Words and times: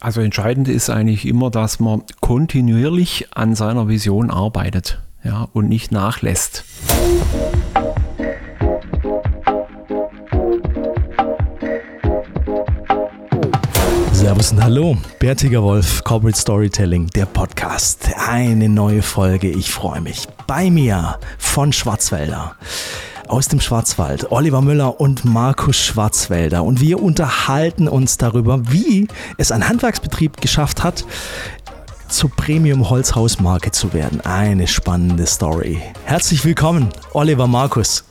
Also 0.00 0.20
entscheidend 0.20 0.66
ist 0.66 0.90
eigentlich 0.90 1.24
immer, 1.24 1.50
dass 1.50 1.78
man 1.78 2.02
kontinuierlich 2.20 3.28
an 3.32 3.54
seiner 3.54 3.86
Vision 3.86 4.28
arbeitet 4.28 5.00
ja, 5.22 5.46
und 5.52 5.68
nicht 5.68 5.92
nachlässt. 5.92 6.64
Servus 14.12 14.50
und 14.50 14.64
Hallo, 14.64 14.96
Bärtiger 15.20 15.62
Wolf, 15.62 16.02
Corporate 16.02 16.38
Storytelling, 16.38 17.06
der 17.08 17.26
Podcast. 17.26 18.10
Eine 18.28 18.68
neue 18.68 19.00
Folge, 19.00 19.48
ich 19.48 19.70
freue 19.70 20.00
mich. 20.00 20.26
Bei 20.48 20.70
mir 20.70 21.20
von 21.38 21.72
Schwarzwälder 21.72 22.56
aus 23.28 23.48
dem 23.48 23.60
Schwarzwald, 23.60 24.30
Oliver 24.30 24.60
Müller 24.60 25.00
und 25.00 25.24
Markus 25.24 25.76
Schwarzwälder. 25.76 26.64
Und 26.64 26.80
wir 26.80 27.02
unterhalten 27.02 27.88
uns 27.88 28.18
darüber, 28.18 28.70
wie 28.70 29.08
es 29.38 29.52
ein 29.52 29.68
Handwerksbetrieb 29.68 30.40
geschafft 30.40 30.82
hat, 30.82 31.04
zur 32.08 32.30
Premium-Holzhausmarke 32.30 33.70
zu 33.70 33.92
werden. 33.92 34.20
Eine 34.20 34.66
spannende 34.66 35.26
Story. 35.26 35.80
Herzlich 36.04 36.44
willkommen, 36.44 36.90
Oliver 37.12 37.46
Markus. 37.46 38.04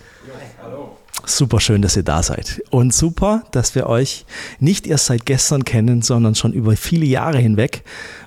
Super 1.25 1.61
schön, 1.61 1.81
dass 1.81 1.95
ihr 1.95 2.03
da 2.03 2.21
seid. 2.21 2.61
Und 2.69 2.93
super, 2.93 3.43
dass 3.51 3.75
wir 3.75 3.87
euch 3.87 4.25
nicht 4.59 4.87
erst 4.87 5.05
seit 5.05 5.25
gestern 5.25 5.63
kennen, 5.63 6.01
sondern 6.01 6.35
schon 6.35 6.51
über 6.51 6.75
viele 6.75 7.05
Jahre 7.05 7.37
hinweg 7.37 7.83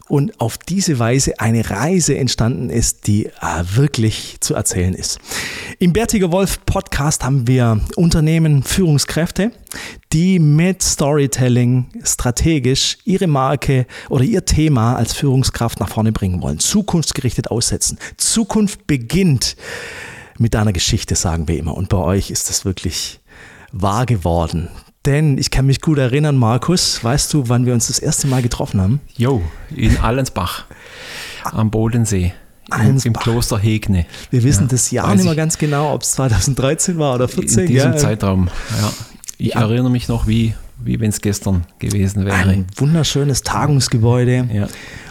und 0.09 0.41
auf 0.41 0.59
diese 0.59 0.99
Weise 0.99 1.41
eine 1.41 1.69
Reise 1.69 2.17
entstanden 2.17 2.71
ist, 2.71 3.07
die 3.07 3.27
äh, 3.27 3.31
wirklich 3.75 4.37
zu 4.41 4.55
erzählen 4.55 4.95
ist. 4.95 5.19
Im 5.79 5.93
Bärtiger 5.93 6.33
Wolf 6.33 6.65
Podcast 6.65 7.25
haben 7.25 7.47
wir 7.47 7.81
Unternehmen, 7.97 8.63
Führungskräfte, 8.63 9.53
die 10.13 10.39
mit 10.39 10.83
Storytelling 10.83 11.87
strategisch 12.05 12.99
ihre 13.05 13.27
Marke 13.27 13.87
oder 14.09 14.25
ihr 14.25 14.45
Thema 14.45 14.97
als 14.97 15.13
Führungskraft 15.13 15.81
nach 15.81 15.89
vorne 15.89 16.13
bringen 16.13 16.41
wollen, 16.41 16.59
zukunftsgerichtet 16.59 17.51
aussetzen. 17.51 17.99
Zukunft 18.17 18.87
beginnt 18.87 19.57
mit 20.39 20.55
deiner 20.55 20.73
Geschichte, 20.73 21.15
sagen 21.17 21.49
wir 21.49 21.59
immer. 21.59 21.77
Und 21.77 21.89
bei 21.89 21.99
euch 21.99 22.31
ist 22.31 22.49
das 22.49 22.65
wirklich 22.65 23.21
wahr 23.73 24.07
geworden. 24.07 24.69
Denn 25.07 25.39
ich 25.39 25.53
kann 25.53 25.67
mich 25.67 25.81
gut 25.81 25.99
erinnern, 25.99 26.37
Markus, 26.37 27.03
weißt 27.03 27.33
du, 27.33 27.49
wann 27.49 27.65
wir 27.65 27.73
uns 27.73 27.87
das 27.87 28.01
erste 28.01 28.27
Mal 28.27 28.43
getroffen 28.43 28.81
haben? 28.81 29.01
Jo, 29.17 29.41
in 29.75 29.97
Allensbach 29.99 30.65
am 31.45 31.71
Bodensee. 31.71 32.33
Allensbach. 32.71 33.07
Im 33.07 33.13
Kloster 33.13 33.59
Hegne. 33.59 34.07
Wir 34.31 34.43
wissen 34.43 34.65
ja, 34.65 34.69
das 34.69 34.91
Jahr 34.91 35.15
nicht 35.15 35.25
mehr 35.25 35.37
ganz 35.37 35.57
genau, 35.57 35.95
ob 35.95 36.03
es 36.03 36.13
2013 36.13 36.99
war 36.99 37.15
oder 37.15 37.29
2014. 37.29 37.61
In 37.61 37.73
diesem 37.73 37.93
ja. 37.93 37.97
Zeitraum, 37.97 38.49
ja. 38.81 38.93
Ich 39.39 39.55
ja. 39.55 39.61
erinnere 39.61 39.91
mich 39.91 40.09
noch, 40.09 40.27
wie, 40.27 40.55
wie 40.79 40.99
wenn 40.99 41.11
es 41.11 41.21
gestern 41.21 41.65
gewesen 41.79 42.25
wäre. 42.25 42.37
Ein 42.37 42.67
wunderschönes 42.77 43.43
Tagungsgebäude. 43.43 44.49
Ja. 44.53 44.67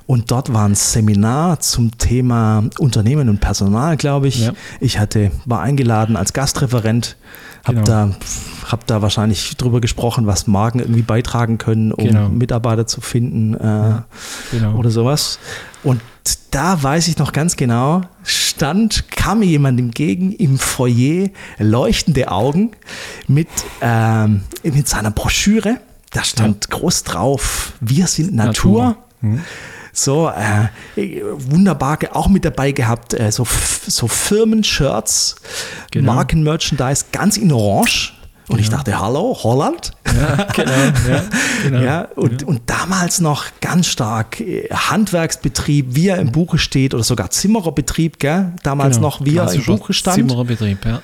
Und 0.07 0.29
dort 0.29 0.53
war 0.53 0.67
ein 0.67 0.75
Seminar 0.75 1.59
zum 1.61 1.97
Thema 1.97 2.63
Unternehmen 2.77 3.27
und 3.27 3.41
Personal, 3.41 3.97
glaube 3.97 4.27
ich. 4.27 4.41
Ja. 4.45 4.53
Ich 4.79 4.99
hatte, 4.99 5.31
war 5.45 5.61
eingeladen 5.61 6.15
als 6.15 6.33
Gastreferent, 6.33 7.17
habe 7.63 7.77
genau. 7.77 7.87
da, 7.87 8.09
hab 8.67 8.85
da 8.85 9.01
wahrscheinlich 9.01 9.57
drüber 9.57 9.81
gesprochen, 9.81 10.27
was 10.27 10.45
Marken 10.45 10.79
irgendwie 10.79 11.01
beitragen 11.01 11.57
können, 11.57 11.91
um 11.91 12.05
genau. 12.05 12.29
Mitarbeiter 12.29 12.85
zu 12.85 13.01
finden 13.01 13.55
äh, 13.55 13.63
ja. 13.63 14.05
genau. 14.51 14.75
oder 14.75 14.91
sowas. 14.91 15.39
Und 15.83 16.01
da 16.51 16.81
weiß 16.81 17.07
ich 17.07 17.17
noch 17.17 17.31
ganz 17.31 17.55
genau, 17.55 18.01
stand, 18.23 19.09
kam 19.09 19.39
mir 19.39 19.45
jemand 19.45 19.79
entgegen 19.79 20.31
im 20.31 20.59
Foyer, 20.59 21.29
leuchtende 21.57 22.31
Augen 22.31 22.71
mit, 23.27 23.47
ähm, 23.81 24.43
mit 24.63 24.87
seiner 24.87 25.11
Broschüre. 25.11 25.77
Da 26.11 26.23
stand 26.23 26.67
ja. 26.69 26.77
groß 26.77 27.03
drauf, 27.03 27.73
wir 27.81 28.05
sind 28.05 28.35
Natur. 28.35 28.83
Natur. 28.83 29.03
Mhm. 29.21 29.41
So, 29.97 30.29
äh, 30.29 30.67
wunderbar 31.37 31.97
auch 32.11 32.27
mit 32.27 32.43
dabei 32.43 32.73
gehabt, 32.73 33.13
äh, 33.13 33.31
so, 33.31 33.47
so 33.87 34.09
Firmen-Shirts, 34.09 35.37
genau. 35.89 36.13
Marken-Merchandise, 36.13 37.05
ganz 37.13 37.37
in 37.37 37.53
Orange. 37.53 38.11
Und 38.49 38.57
ja. 38.57 38.63
ich 38.63 38.69
dachte, 38.69 38.99
hallo, 38.99 39.37
Holland? 39.41 39.93
Ja, 40.05 40.43
genau. 40.53 40.71
Ja, 40.71 41.23
genau. 41.63 41.79
ja, 41.79 42.01
und, 42.15 42.41
ja. 42.41 42.47
und 42.47 42.63
damals 42.65 43.21
noch 43.21 43.45
ganz 43.61 43.87
stark 43.87 44.41
äh, 44.41 44.67
Handwerksbetrieb, 44.69 45.95
wie 45.95 46.09
er 46.09 46.19
im 46.19 46.33
Buche 46.33 46.57
steht, 46.57 46.93
oder 46.93 47.03
sogar 47.03 47.29
Zimmererbetrieb, 47.29 48.19
gell? 48.19 48.51
damals 48.63 48.97
genau. 48.97 49.07
noch, 49.07 49.23
wie 49.23 49.37
er 49.37 49.49
im 49.51 49.63
Buche 49.63 49.93
stand. 49.93 50.17
Zimmererbetrieb, 50.17 50.83
ja. 50.83 51.01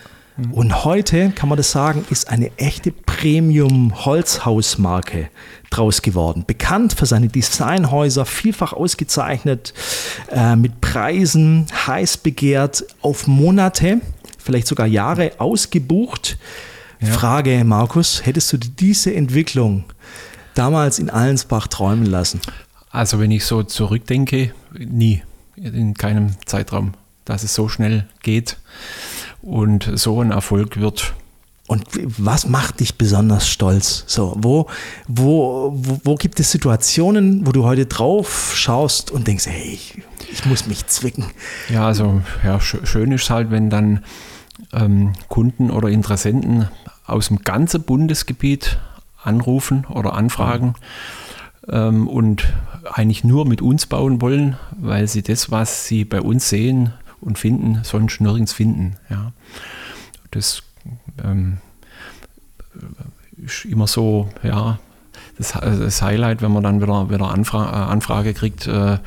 Und 0.51 0.85
heute, 0.85 1.31
kann 1.31 1.49
man 1.49 1.57
das 1.57 1.71
sagen, 1.71 2.05
ist 2.09 2.29
eine 2.29 2.51
echte 2.57 2.91
Premium-Holzhausmarke 2.91 5.29
draus 5.71 6.03
geworden. 6.03 6.43
Bekannt 6.45 6.93
für 6.93 7.07
seine 7.07 7.27
Designhäuser, 7.27 8.25
vielfach 8.25 8.73
ausgezeichnet, 8.73 9.73
äh, 10.29 10.55
mit 10.55 10.81
Preisen, 10.81 11.65
heiß 11.87 12.17
begehrt, 12.17 12.85
auf 13.01 13.25
Monate, 13.25 14.01
vielleicht 14.37 14.67
sogar 14.67 14.85
Jahre 14.85 15.31
ausgebucht. 15.39 16.37
Ja. 16.99 17.07
Frage, 17.07 17.63
Markus, 17.63 18.25
hättest 18.25 18.53
du 18.53 18.57
diese 18.57 19.13
Entwicklung 19.13 19.85
damals 20.53 20.99
in 20.99 21.09
Allensbach 21.09 21.67
träumen 21.67 22.05
lassen? 22.05 22.41
Also 22.91 23.19
wenn 23.19 23.31
ich 23.31 23.45
so 23.45 23.63
zurückdenke, 23.63 24.53
nie, 24.77 25.23
in 25.55 25.93
keinem 25.93 26.35
Zeitraum, 26.45 26.93
dass 27.25 27.43
es 27.43 27.55
so 27.55 27.69
schnell 27.69 28.07
geht 28.21 28.57
und 29.41 29.89
so 29.95 30.21
ein 30.21 30.31
Erfolg 30.31 30.79
wird. 30.79 31.13
Und 31.71 31.85
was 32.03 32.49
macht 32.49 32.81
dich 32.81 32.97
besonders 32.97 33.47
stolz? 33.47 34.03
So, 34.05 34.35
wo, 34.37 34.67
wo, 35.07 35.71
wo, 35.73 36.01
wo 36.03 36.15
gibt 36.15 36.41
es 36.41 36.51
Situationen, 36.51 37.47
wo 37.47 37.53
du 37.53 37.63
heute 37.63 37.85
drauf 37.85 38.51
schaust 38.57 39.09
und 39.09 39.25
denkst, 39.25 39.45
hey, 39.45 39.71
ich, 39.71 40.01
ich 40.29 40.45
muss 40.45 40.67
mich 40.67 40.85
zwicken? 40.87 41.27
Ja, 41.69 41.87
also 41.87 42.23
ja, 42.43 42.59
schön 42.59 43.13
ist 43.13 43.29
halt, 43.29 43.51
wenn 43.51 43.69
dann 43.69 44.03
ähm, 44.73 45.13
Kunden 45.29 45.71
oder 45.71 45.87
Interessenten 45.87 46.67
aus 47.05 47.29
dem 47.29 47.37
ganzen 47.37 47.83
Bundesgebiet 47.83 48.77
anrufen 49.23 49.85
oder 49.85 50.15
anfragen 50.15 50.75
ähm, 51.69 52.09
und 52.09 52.51
eigentlich 52.91 53.23
nur 53.23 53.47
mit 53.47 53.61
uns 53.61 53.85
bauen 53.85 54.21
wollen, 54.21 54.57
weil 54.77 55.07
sie 55.07 55.21
das, 55.21 55.51
was 55.51 55.87
sie 55.87 56.03
bei 56.03 56.19
uns 56.19 56.49
sehen, 56.49 56.91
und 57.21 57.37
finden, 57.37 57.81
sonst 57.83 58.19
nirgends 58.19 58.51
finden. 58.51 58.95
Ja. 59.09 59.31
Das 60.31 60.63
ähm, 61.23 61.57
ist 63.37 63.65
immer 63.65 63.87
so, 63.87 64.29
ja, 64.43 64.79
das, 65.37 65.53
das, 65.53 66.01
Highlight, 66.01 66.41
wenn 66.41 66.51
man 66.51 66.63
dann 66.63 66.81
wieder, 66.81 67.09
wieder 67.09 67.31
Anfra 67.31 67.71
äh, 67.71 67.91
Anfrage 67.91 68.33
kriegt 68.33 68.67
äh, 68.67 68.97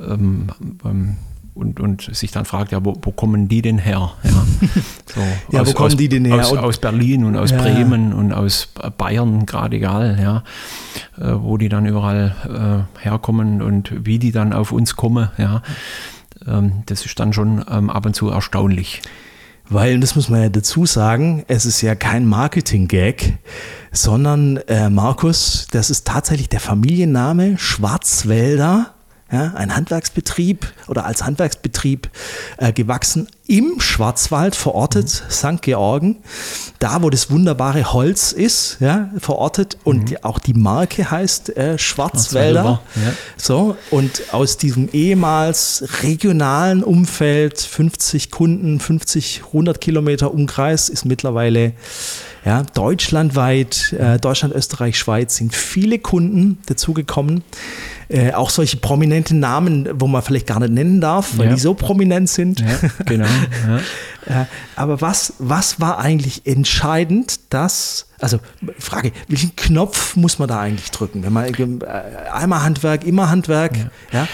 ähm, 0.00 0.48
ähm, 0.84 1.16
und, 1.54 1.80
und 1.80 2.02
sich 2.14 2.30
dann 2.30 2.44
fragt, 2.44 2.72
ja, 2.72 2.84
wo, 2.84 2.96
wo 3.00 3.12
kommen 3.12 3.48
die 3.48 3.62
denn 3.62 3.78
her? 3.78 4.12
Ja, 4.22 4.30
so, 5.06 5.20
ja 5.50 5.62
aus, 5.62 5.68
wo 5.68 5.72
kommen 5.72 5.86
aus, 5.86 5.96
die 5.96 6.08
denn 6.08 6.24
her? 6.24 6.36
Aus, 6.36 6.52
aus 6.52 6.78
Berlin 6.78 7.24
und 7.24 7.36
aus 7.36 7.50
ja. 7.50 7.56
Bremen 7.56 8.12
und 8.12 8.32
aus 8.32 8.68
Bayern, 8.98 9.46
gerade 9.46 9.76
egal, 9.76 10.18
ja, 10.20 10.42
äh, 11.18 11.34
wo 11.40 11.56
die 11.56 11.68
dann 11.68 11.86
überall 11.86 12.86
äh, 12.98 13.02
herkommen 13.02 13.62
und 13.62 14.06
wie 14.06 14.18
die 14.18 14.32
dann 14.32 14.52
auf 14.52 14.72
uns 14.72 14.96
kommen, 14.96 15.30
ja. 15.38 15.62
Ähm, 16.46 16.82
das 16.86 17.06
ist 17.06 17.18
dann 17.18 17.32
schon 17.32 17.64
ähm, 17.70 17.88
ab 17.88 18.04
und 18.04 18.14
zu 18.14 18.28
erstaunlich. 18.28 19.02
Weil, 19.68 19.98
das 19.98 20.14
muss 20.14 20.28
man 20.28 20.42
ja 20.42 20.48
dazu 20.48 20.86
sagen, 20.86 21.44
es 21.48 21.66
ist 21.66 21.82
ja 21.82 21.94
kein 21.96 22.24
Marketing-Gag, 22.24 23.38
sondern 23.90 24.58
äh, 24.68 24.90
Markus, 24.90 25.66
das 25.72 25.90
ist 25.90 26.06
tatsächlich 26.06 26.48
der 26.48 26.60
Familienname 26.60 27.58
Schwarzwälder 27.58 28.94
ja, 29.30 29.54
ein 29.54 29.74
Handwerksbetrieb 29.74 30.72
oder 30.86 31.04
als 31.04 31.24
Handwerksbetrieb 31.24 32.10
äh, 32.58 32.72
gewachsen 32.72 33.26
im 33.48 33.80
Schwarzwald 33.80 34.56
verortet, 34.56 35.22
mhm. 35.24 35.30
St. 35.30 35.62
Georgen, 35.62 36.16
da 36.78 37.02
wo 37.02 37.10
das 37.10 37.30
wunderbare 37.30 37.92
Holz 37.92 38.32
ist, 38.32 38.78
ja, 38.80 39.10
verortet 39.18 39.78
und 39.84 39.98
mhm. 39.98 40.04
die, 40.06 40.24
auch 40.24 40.38
die 40.38 40.54
Marke 40.54 41.10
heißt 41.10 41.56
äh, 41.56 41.78
Schwarzwälder. 41.78 42.80
Ja. 42.94 43.12
So, 43.36 43.76
und 43.90 44.22
aus 44.32 44.56
diesem 44.56 44.88
ehemals 44.92 45.84
regionalen 46.02 46.82
Umfeld, 46.82 47.60
50 47.60 48.30
Kunden, 48.30 48.80
50, 48.80 49.42
100 49.46 49.80
Kilometer 49.80 50.32
Umkreis, 50.32 50.88
ist 50.88 51.04
mittlerweile 51.04 51.72
ja, 52.46 52.62
deutschlandweit, 52.62 53.92
äh, 53.98 54.18
Deutschland, 54.20 54.54
Österreich, 54.54 54.96
Schweiz 54.96 55.36
sind 55.36 55.52
viele 55.52 55.98
Kunden 55.98 56.58
dazugekommen. 56.66 57.42
Äh, 58.08 58.34
auch 58.34 58.50
solche 58.50 58.76
prominenten 58.76 59.40
Namen, 59.40 59.88
wo 59.94 60.06
man 60.06 60.22
vielleicht 60.22 60.46
gar 60.46 60.60
nicht 60.60 60.72
nennen 60.72 61.00
darf, 61.00 61.38
weil 61.38 61.48
ja. 61.48 61.54
die 61.54 61.60
so 61.60 61.74
prominent 61.74 62.28
sind. 62.28 62.60
Ja, 62.60 62.88
genau. 63.04 63.26
Ja. 64.28 64.46
aber 64.74 65.00
was, 65.00 65.34
was 65.38 65.80
war 65.80 65.98
eigentlich 65.98 66.46
entscheidend, 66.46 67.38
dass, 67.50 68.08
also 68.20 68.40
Frage, 68.78 69.12
welchen 69.28 69.54
Knopf 69.54 70.16
muss 70.16 70.38
man 70.38 70.48
da 70.48 70.60
eigentlich 70.60 70.90
drücken? 70.90 71.22
Wenn 71.22 71.32
man 71.32 71.44
äh, 71.44 72.30
einmal 72.32 72.62
Handwerk, 72.62 73.04
immer 73.04 73.30
Handwerk, 73.30 73.76
ja. 74.12 74.26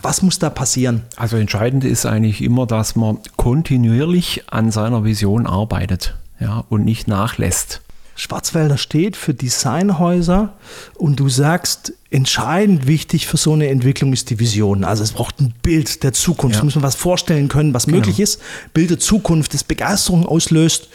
was 0.00 0.22
muss 0.22 0.38
da 0.38 0.48
passieren? 0.48 1.02
Also 1.16 1.36
entscheidend 1.36 1.84
ist 1.84 2.06
eigentlich 2.06 2.40
immer, 2.40 2.66
dass 2.66 2.94
man 2.94 3.18
kontinuierlich 3.36 4.44
an 4.48 4.70
seiner 4.70 5.04
Vision 5.04 5.46
arbeitet 5.46 6.14
ja, 6.38 6.64
und 6.68 6.84
nicht 6.84 7.08
nachlässt. 7.08 7.80
Schwarzwälder 8.14 8.76
steht 8.76 9.16
für 9.16 9.34
Designhäuser 9.34 10.54
und 10.94 11.18
du 11.18 11.28
sagst, 11.28 11.94
entscheidend 12.10 12.86
wichtig 12.86 13.26
für 13.26 13.38
so 13.38 13.54
eine 13.54 13.68
Entwicklung 13.68 14.12
ist 14.12 14.30
die 14.30 14.38
Vision. 14.38 14.84
Also 14.84 15.02
es 15.02 15.12
braucht 15.12 15.40
ein 15.40 15.54
Bild 15.62 16.02
der 16.02 16.12
Zukunft. 16.12 16.56
Ja. 16.58 16.64
Muss 16.64 16.74
man 16.74 16.84
was 16.84 16.94
vorstellen 16.94 17.48
können, 17.48 17.72
was 17.72 17.86
genau. 17.86 17.98
möglich 17.98 18.20
ist. 18.20 18.40
Bild 18.74 18.90
der 18.90 18.98
Zukunft, 18.98 19.54
das 19.54 19.64
Begeisterung 19.64 20.26
auslöst. 20.26 20.88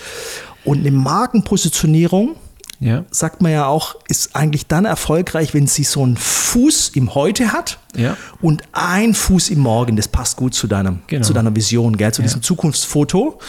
Und 0.64 0.80
eine 0.80 0.92
Markenpositionierung, 0.92 2.36
ja. 2.80 3.04
sagt 3.10 3.42
man 3.42 3.52
ja 3.52 3.66
auch, 3.66 3.96
ist 4.08 4.36
eigentlich 4.36 4.68
dann 4.68 4.86
erfolgreich, 4.86 5.54
wenn 5.54 5.66
sie 5.66 5.84
so 5.84 6.04
einen 6.04 6.18
Fuß 6.18 6.90
im 6.90 7.16
Heute 7.16 7.52
hat 7.52 7.80
ja. 7.96 8.16
und 8.42 8.64
ein 8.74 9.14
Fuß 9.14 9.50
im 9.50 9.60
Morgen. 9.60 9.96
Das 9.96 10.08
passt 10.08 10.38
gut 10.38 10.54
zu, 10.54 10.68
deinem, 10.68 11.00
genau. 11.08 11.26
zu 11.26 11.34
deiner 11.34 11.56
Vision, 11.56 11.98
gell? 11.98 12.14
zu 12.14 12.22
diesem 12.22 12.44
Zukunftsfoto. 12.44 13.40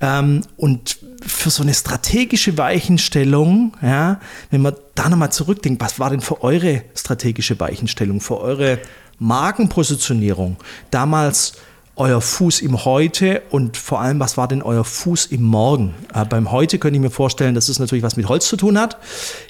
Ähm, 0.00 0.42
und 0.56 0.98
für 1.26 1.50
so 1.50 1.62
eine 1.62 1.74
strategische 1.74 2.56
Weichenstellung, 2.56 3.76
ja, 3.82 4.20
wenn 4.50 4.62
man 4.62 4.74
da 4.94 5.08
nochmal 5.08 5.32
zurückdenkt, 5.32 5.82
was 5.82 5.98
war 5.98 6.10
denn 6.10 6.20
für 6.20 6.42
eure 6.42 6.82
strategische 6.94 7.58
Weichenstellung, 7.58 8.20
für 8.20 8.40
eure 8.40 8.78
Markenpositionierung 9.18 10.56
damals 10.90 11.54
euer 11.98 12.20
Fuß 12.20 12.60
im 12.60 12.84
Heute 12.84 13.42
und 13.50 13.76
vor 13.76 14.00
allem, 14.00 14.20
was 14.20 14.36
war 14.36 14.46
denn 14.46 14.62
euer 14.62 14.84
Fuß 14.84 15.26
im 15.26 15.42
Morgen? 15.42 15.94
Äh, 16.14 16.24
beim 16.24 16.52
Heute 16.52 16.78
könnte 16.78 16.96
ich 16.96 17.02
mir 17.02 17.10
vorstellen, 17.10 17.56
dass 17.56 17.68
es 17.68 17.80
natürlich 17.80 18.04
was 18.04 18.16
mit 18.16 18.28
Holz 18.28 18.46
zu 18.46 18.56
tun 18.56 18.78
hat. 18.78 18.98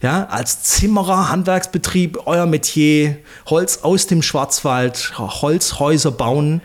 Ja, 0.00 0.24
als 0.30 0.62
Zimmerer, 0.62 1.28
Handwerksbetrieb, 1.28 2.26
euer 2.26 2.46
Metier, 2.46 3.18
Holz 3.46 3.80
aus 3.82 4.06
dem 4.06 4.22
Schwarzwald, 4.22 5.12
Holzhäuser 5.18 6.10
bauen 6.10 6.62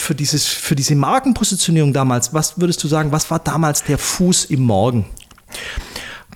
für, 0.00 0.14
dieses, 0.14 0.46
für 0.46 0.74
diese 0.74 0.94
Markenpositionierung 0.94 1.92
damals, 1.92 2.34
was 2.34 2.60
würdest 2.60 2.82
du 2.82 2.88
sagen, 2.88 3.12
was 3.12 3.30
war 3.30 3.38
damals 3.38 3.84
der 3.84 3.98
Fuß 3.98 4.46
im 4.46 4.62
Morgen? 4.62 5.06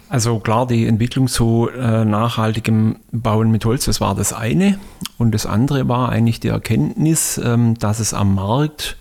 Also 0.08 0.38
klar, 0.38 0.66
die 0.66 0.86
Entwicklung 0.86 1.28
zu 1.28 1.68
äh, 1.70 2.04
nachhaltigem 2.04 2.96
Bauen 3.10 3.50
mit 3.50 3.64
Holz, 3.64 3.86
das 3.86 4.00
war 4.00 4.14
das 4.14 4.32
eine. 4.32 4.78
Und 5.18 5.32
das 5.32 5.46
andere 5.46 5.88
war 5.88 6.10
eigentlich 6.10 6.40
die 6.40 6.48
Erkenntnis, 6.48 7.40
ähm, 7.42 7.74
dass 7.78 7.98
es 8.00 8.14
am 8.14 8.34
Markt 8.34 8.96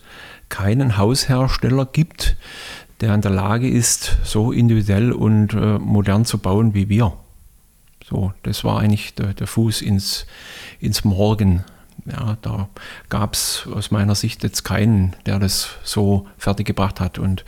keinen 0.50 0.98
Haushersteller 0.98 1.86
gibt, 1.86 2.36
der 3.02 3.14
in 3.14 3.22
der 3.22 3.32
Lage 3.32 3.70
ist, 3.70 4.18
so 4.24 4.52
individuell 4.52 5.12
und 5.12 5.54
äh, 5.54 5.78
modern 5.78 6.26
zu 6.26 6.38
bauen 6.38 6.74
wie 6.74 6.90
wir. 6.90 7.14
So, 8.08 8.34
das 8.44 8.64
war 8.64 8.80
eigentlich 8.80 9.14
der, 9.16 9.34
der 9.34 9.48
Fuß 9.48 9.82
ins, 9.82 10.26
ins 10.80 11.04
Morgen. 11.04 11.64
Ja, 12.06 12.38
da 12.42 12.68
gab 13.10 13.34
es 13.34 13.68
aus 13.74 13.92
meiner 13.92 14.16
Sicht 14.16 14.44
jetzt 14.44 14.64
keinen, 14.64 15.16
der 15.26 15.40
das 15.40 15.70
so 15.84 16.28
fertiggebracht 16.38 17.00
hat. 17.00 17.18
Und 17.18 17.46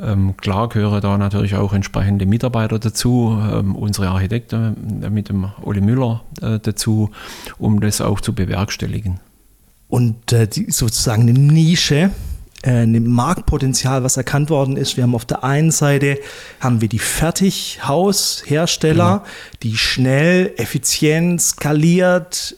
ähm, 0.00 0.36
klar 0.36 0.68
gehören 0.68 1.00
da 1.00 1.16
natürlich 1.18 1.54
auch 1.54 1.72
entsprechende 1.72 2.26
Mitarbeiter 2.26 2.78
dazu, 2.78 3.40
ähm, 3.52 3.76
unsere 3.76 4.08
Architekten 4.08 5.02
äh, 5.02 5.10
mit 5.10 5.28
dem 5.28 5.52
Ole 5.62 5.80
Müller 5.80 6.22
äh, 6.40 6.58
dazu, 6.58 7.10
um 7.58 7.80
das 7.80 8.00
auch 8.00 8.20
zu 8.20 8.34
bewerkstelligen. 8.34 9.20
Und 9.88 10.32
äh, 10.32 10.48
die, 10.48 10.70
sozusagen 10.70 11.28
eine 11.28 11.38
Nische, 11.38 12.10
äh, 12.62 12.82
ein 12.82 13.06
Marktpotenzial, 13.06 14.02
was 14.02 14.16
erkannt 14.16 14.50
worden 14.50 14.76
ist. 14.76 14.96
Wir 14.96 15.04
haben 15.04 15.14
auf 15.14 15.26
der 15.26 15.44
einen 15.44 15.70
Seite 15.70 16.18
haben 16.58 16.80
wir 16.80 16.88
die 16.88 16.98
Fertighaushersteller, 16.98 19.04
ja. 19.04 19.18
Genau. 19.18 19.26
die 19.62 19.76
schnell, 19.76 20.54
effizient, 20.56 21.42
skaliert 21.42 22.56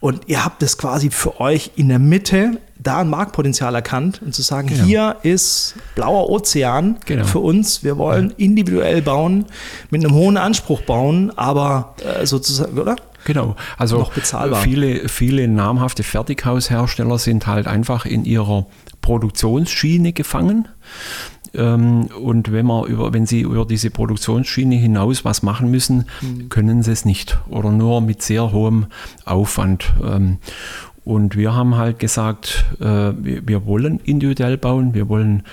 Und 0.01 0.29
ihr 0.29 0.43
habt 0.45 0.63
das 0.63 0.79
quasi 0.79 1.11
für 1.11 1.41
euch 1.41 1.73
in 1.77 1.89
der 1.89 1.99
Mitte 1.99 2.59
da 2.79 2.99
ein 2.99 3.09
Marktpotenzial 3.09 3.75
erkannt 3.75 4.21
und 4.25 4.33
zu 4.35 4.43
sagen, 4.43 4.69
genau. 4.69 4.85
hier 4.85 5.17
ist 5.23 5.75
blauer 5.95 6.31
Ozean 6.31 6.99
genau. 7.05 7.25
für 7.25 7.41
uns. 7.41 7.83
Wir 7.83 7.99
wollen 7.99 8.33
individuell 8.37 9.03
bauen, 9.03 9.47
mit 9.91 10.05
einem 10.05 10.15
hohen 10.15 10.37
Anspruch 10.37 10.83
bauen, 10.83 11.33
aber 11.37 11.97
äh, 12.05 12.25
sozusagen, 12.27 12.79
oder? 12.79 12.95
Genau, 13.25 13.57
also 13.77 13.99
noch 13.99 14.13
bezahlbar. 14.13 14.63
Viele, 14.63 15.09
viele 15.09 15.49
namhafte 15.49 16.05
Fertighaushersteller 16.05 17.19
sind 17.19 17.49
halt 17.49 17.67
einfach 17.67 18.07
in 18.07 18.25
ihrer 18.25 18.67
Produktionsschiene 19.07 20.13
gefangen. 20.13 20.67
Ähm, 21.55 22.09
und 22.21 22.51
wenn, 22.51 22.67
man 22.67 22.87
über, 22.87 23.13
wenn 23.13 23.25
sie 23.25 23.43
über 23.43 23.65
diese 23.65 23.91
Produktionsschiene 23.91 24.75
hinaus 24.75 25.25
was 25.25 25.45
machen 25.45 25.71
müssen, 25.71 26.07
mhm. 26.21 26.49
können 26.49 26.83
sie 26.83 26.91
es 26.91 27.05
nicht 27.05 27.39
oder 27.49 27.71
nur 27.71 28.01
mit 28.01 28.21
sehr 28.21 28.51
hohem 28.51 28.87
Aufwand. 29.25 29.93
Ähm, 30.05 30.39
und 31.05 31.37
wir 31.37 31.55
haben 31.55 31.77
halt 31.77 32.01
gesagt, 32.01 32.65
äh, 32.81 33.13
wir, 33.17 33.65
wollen 33.65 34.01
individuell 34.01 34.59
bauen, 34.59 34.93
wir 34.93 35.09
wollen 35.09 35.45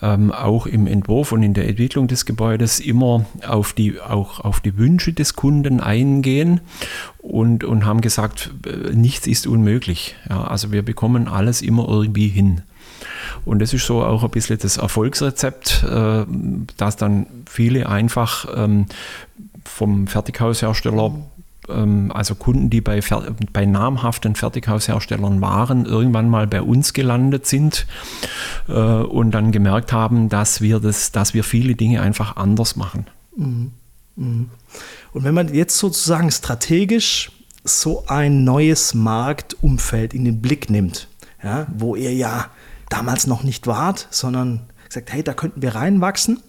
ähm, 0.00 0.30
auch 0.30 0.66
im 0.66 0.86
Entwurf 0.86 1.32
und 1.32 1.42
in 1.42 1.54
der 1.54 1.68
Entwicklung 1.68 2.06
des 2.06 2.24
Gebäudes 2.24 2.78
immer 2.78 3.26
auf 3.44 3.72
die, 3.72 4.00
auch 4.00 4.38
auf 4.38 4.60
die 4.60 4.78
Wünsche 4.78 5.12
des 5.12 5.34
Kunden 5.34 5.80
eingehen 5.80 6.60
und, 7.18 7.64
und 7.64 7.84
haben 7.84 8.00
gesagt, 8.00 8.52
äh, 8.66 8.94
nichts 8.94 9.26
ist 9.26 9.48
unmöglich. 9.48 10.14
Ja, 10.28 10.44
also 10.44 10.70
wir 10.70 10.82
bekommen 10.82 11.26
alles 11.26 11.60
immer 11.62 11.88
irgendwie 11.88 12.28
hin. 12.28 12.62
Und 13.44 13.60
das 13.60 13.72
ist 13.72 13.86
so 13.86 14.02
auch 14.02 14.24
ein 14.24 14.30
bisschen 14.30 14.58
das 14.58 14.76
Erfolgsrezept, 14.76 15.84
äh, 15.84 16.24
dass 16.76 16.96
dann 16.96 17.26
viele 17.48 17.88
einfach 17.88 18.46
ähm, 18.54 18.86
vom 19.64 20.06
Fertighaushersteller 20.06 21.12
ähm, 21.68 22.10
also 22.12 22.34
Kunden, 22.34 22.70
die 22.70 22.80
bei, 22.80 23.00
bei 23.52 23.66
namhaften 23.66 24.34
Fertighausherstellern 24.34 25.40
waren, 25.40 25.86
irgendwann 25.86 26.28
mal 26.28 26.46
bei 26.46 26.62
uns 26.62 26.92
gelandet 26.92 27.46
sind 27.46 27.86
äh, 28.68 28.72
und 28.72 29.32
dann 29.32 29.52
gemerkt 29.52 29.92
haben, 29.92 30.28
dass 30.28 30.60
wir, 30.60 30.80
das, 30.80 31.12
dass 31.12 31.34
wir 31.34 31.44
viele 31.44 31.74
Dinge 31.74 32.02
einfach 32.02 32.36
anders 32.36 32.76
machen. 32.76 33.06
Mhm. 33.36 33.72
Mhm. 34.16 34.50
Und 35.12 35.24
wenn 35.24 35.34
man 35.34 35.52
jetzt 35.54 35.78
sozusagen 35.78 36.30
strategisch 36.30 37.30
so 37.64 38.04
ein 38.06 38.44
neues 38.44 38.94
Marktumfeld 38.94 40.14
in 40.14 40.24
den 40.24 40.40
Blick 40.40 40.70
nimmt, 40.70 41.08
ja, 41.42 41.66
wo 41.76 41.94
ihr 41.94 42.14
ja 42.14 42.50
damals 42.88 43.26
noch 43.26 43.42
nicht 43.42 43.66
wart, 43.66 44.08
sondern 44.10 44.68
gesagt, 44.86 45.12
hey, 45.12 45.22
da 45.22 45.34
könnten 45.34 45.62
wir 45.62 45.74
reinwachsen, 45.74 46.42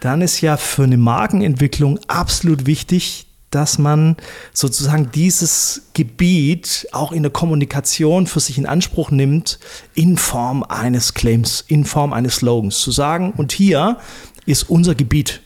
dann 0.00 0.22
ist 0.22 0.40
ja 0.40 0.56
für 0.56 0.84
eine 0.84 0.96
Markenentwicklung 0.96 1.98
absolut 2.06 2.66
wichtig, 2.66 3.26
dass 3.50 3.78
man 3.78 4.16
sozusagen 4.52 5.10
dieses 5.12 5.88
Gebiet 5.94 6.86
auch 6.92 7.12
in 7.12 7.22
der 7.22 7.32
Kommunikation 7.32 8.26
für 8.26 8.40
sich 8.40 8.58
in 8.58 8.66
Anspruch 8.66 9.10
nimmt, 9.10 9.58
in 9.94 10.18
Form 10.18 10.62
eines 10.64 11.14
Claims, 11.14 11.64
in 11.66 11.84
Form 11.84 12.12
eines 12.12 12.36
Slogans. 12.36 12.78
Zu 12.78 12.90
sagen, 12.90 13.32
und 13.36 13.52
hier 13.52 13.98
ist 14.46 14.68
unser 14.68 14.94
Gebiet. 14.94 15.42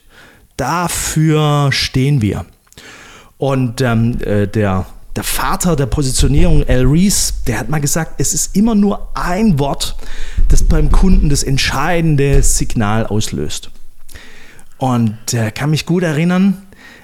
Dafür 0.57 1.71
stehen 1.71 2.21
wir. 2.21 2.45
Und 3.37 3.81
ähm, 3.81 4.19
äh, 4.21 4.47
der, 4.47 4.85
der 5.15 5.23
Vater 5.23 5.75
der 5.75 5.87
Positionierung, 5.87 6.63
Al 6.67 6.85
Rees, 6.85 7.33
der 7.47 7.59
hat 7.59 7.69
mal 7.69 7.81
gesagt, 7.81 8.15
es 8.19 8.33
ist 8.33 8.55
immer 8.55 8.75
nur 8.75 9.09
ein 9.13 9.59
Wort, 9.59 9.95
das 10.47 10.63
beim 10.63 10.91
Kunden 10.91 11.29
das 11.29 11.43
entscheidende 11.43 12.43
Signal 12.43 13.05
auslöst. 13.05 13.71
Und 14.77 15.33
äh, 15.33 15.51
kann 15.51 15.69
mich 15.69 15.85
gut 15.85 16.03
erinnern, 16.03 16.61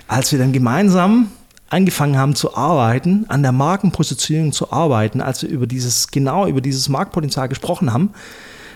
als 0.07 0.31
wir 0.31 0.39
dann 0.39 0.53
gemeinsam 0.53 1.29
angefangen 1.69 2.17
haben 2.17 2.33
zu 2.33 2.55
arbeiten, 2.55 3.25
an 3.27 3.43
der 3.43 3.51
Markenpositionierung 3.51 4.53
zu 4.53 4.71
arbeiten, 4.71 5.21
als 5.21 5.41
wir 5.41 5.49
über 5.49 5.67
dieses, 5.67 6.07
genau 6.07 6.47
über 6.47 6.61
dieses 6.61 6.87
Marktpotenzial 6.87 7.49
gesprochen 7.49 7.91
haben, 7.91 8.11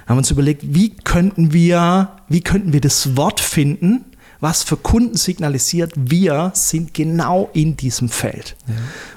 haben 0.06 0.18
wir 0.18 0.20
uns 0.20 0.32
überlegt, 0.32 0.62
wie 0.76 0.90
könnten 0.90 1.54
wir, 1.54 2.10
wie 2.28 2.42
könnten 2.42 2.74
wir 2.74 2.82
das 2.82 3.16
Wort 3.16 3.40
finden, 3.40 4.04
was 4.42 4.64
für 4.64 4.76
Kunden 4.76 5.16
signalisiert, 5.16 5.94
wir 5.96 6.52
sind 6.54 6.94
genau 6.94 7.50
in 7.54 7.78
diesem 7.78 8.10
Feld. 8.10 8.58
Ja. 8.68 8.74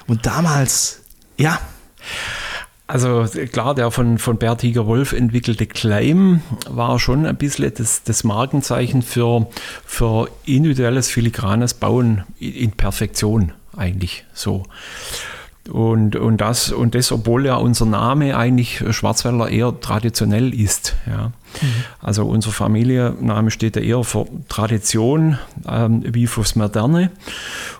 Und 0.07 0.25
damals, 0.25 1.01
ja. 1.37 1.59
Also 2.87 3.25
klar, 3.51 3.73
der 3.73 3.89
von, 3.89 4.19
von 4.19 4.37
Bertiger 4.37 4.85
Wolf 4.85 5.11
entwickelte 5.11 5.65
Claim 5.65 6.41
war 6.69 6.99
schon 6.99 7.25
ein 7.25 7.35
bisschen 7.35 7.73
das, 7.75 8.03
das 8.03 8.23
Markenzeichen 8.23 9.01
für, 9.01 9.47
für 9.83 10.29
individuelles 10.45 11.09
filigranes 11.09 11.73
Bauen 11.73 12.23
in 12.37 12.71
Perfektion 12.71 13.53
eigentlich 13.75 14.25
so. 14.33 14.63
Und, 15.71 16.15
und, 16.15 16.37
das, 16.37 16.71
und 16.71 16.93
das, 16.93 17.11
obwohl 17.11 17.47
ja 17.47 17.55
unser 17.55 17.87
Name 17.87 18.37
eigentlich 18.37 18.83
Schwarzwälder 18.91 19.49
eher 19.49 19.79
traditionell 19.79 20.53
ist. 20.53 20.95
Ja. 21.07 21.31
Also 22.01 22.25
unser 22.25 22.51
Familienname 22.51 23.51
steht 23.51 23.75
ja 23.75 23.81
eher 23.81 24.03
für 24.03 24.25
Tradition 24.47 25.37
ähm, 25.67 26.03
wie 26.05 26.27
fürs 26.27 26.55
Moderne. 26.55 27.11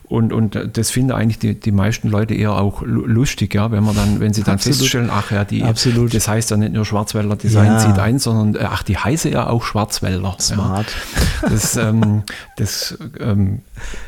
Und, 0.08 0.34
und 0.34 0.78
das 0.78 0.92
finden 0.92 1.12
eigentlich 1.12 1.40
die, 1.40 1.60
die 1.60 1.72
meisten 1.72 2.10
Leute 2.10 2.36
eher 2.36 2.54
auch 2.54 2.84
lustig, 2.84 3.56
ja, 3.56 3.72
wenn 3.72 3.84
man 3.84 3.96
dann, 3.96 4.20
wenn 4.20 4.34
sie 4.34 4.44
dann 4.44 4.56
Absolut. 4.56 4.78
feststellen, 4.78 5.10
ach 5.12 5.32
ja, 5.32 5.44
die, 5.46 5.64
Absolut. 5.64 6.14
das 6.14 6.28
heißt 6.28 6.52
ja 6.52 6.58
nicht 6.58 6.74
nur 6.74 6.86
Schwarzwälder 6.86 7.36
Design 7.36 7.68
ja. 7.68 7.80
zieht 7.80 7.98
ein, 7.98 8.20
sondern 8.20 8.62
äh, 8.62 8.68
ach, 8.70 8.84
die 8.84 8.98
heiße 8.98 9.30
ja 9.30 9.48
auch 9.48 9.64
Schwarzwälder. 9.64 10.36
Smart. 10.40 10.88
Ja. 10.88 11.50
Das, 11.56 11.78
ähm, 11.78 12.24
das, 12.58 12.98
ähm, 13.20 13.62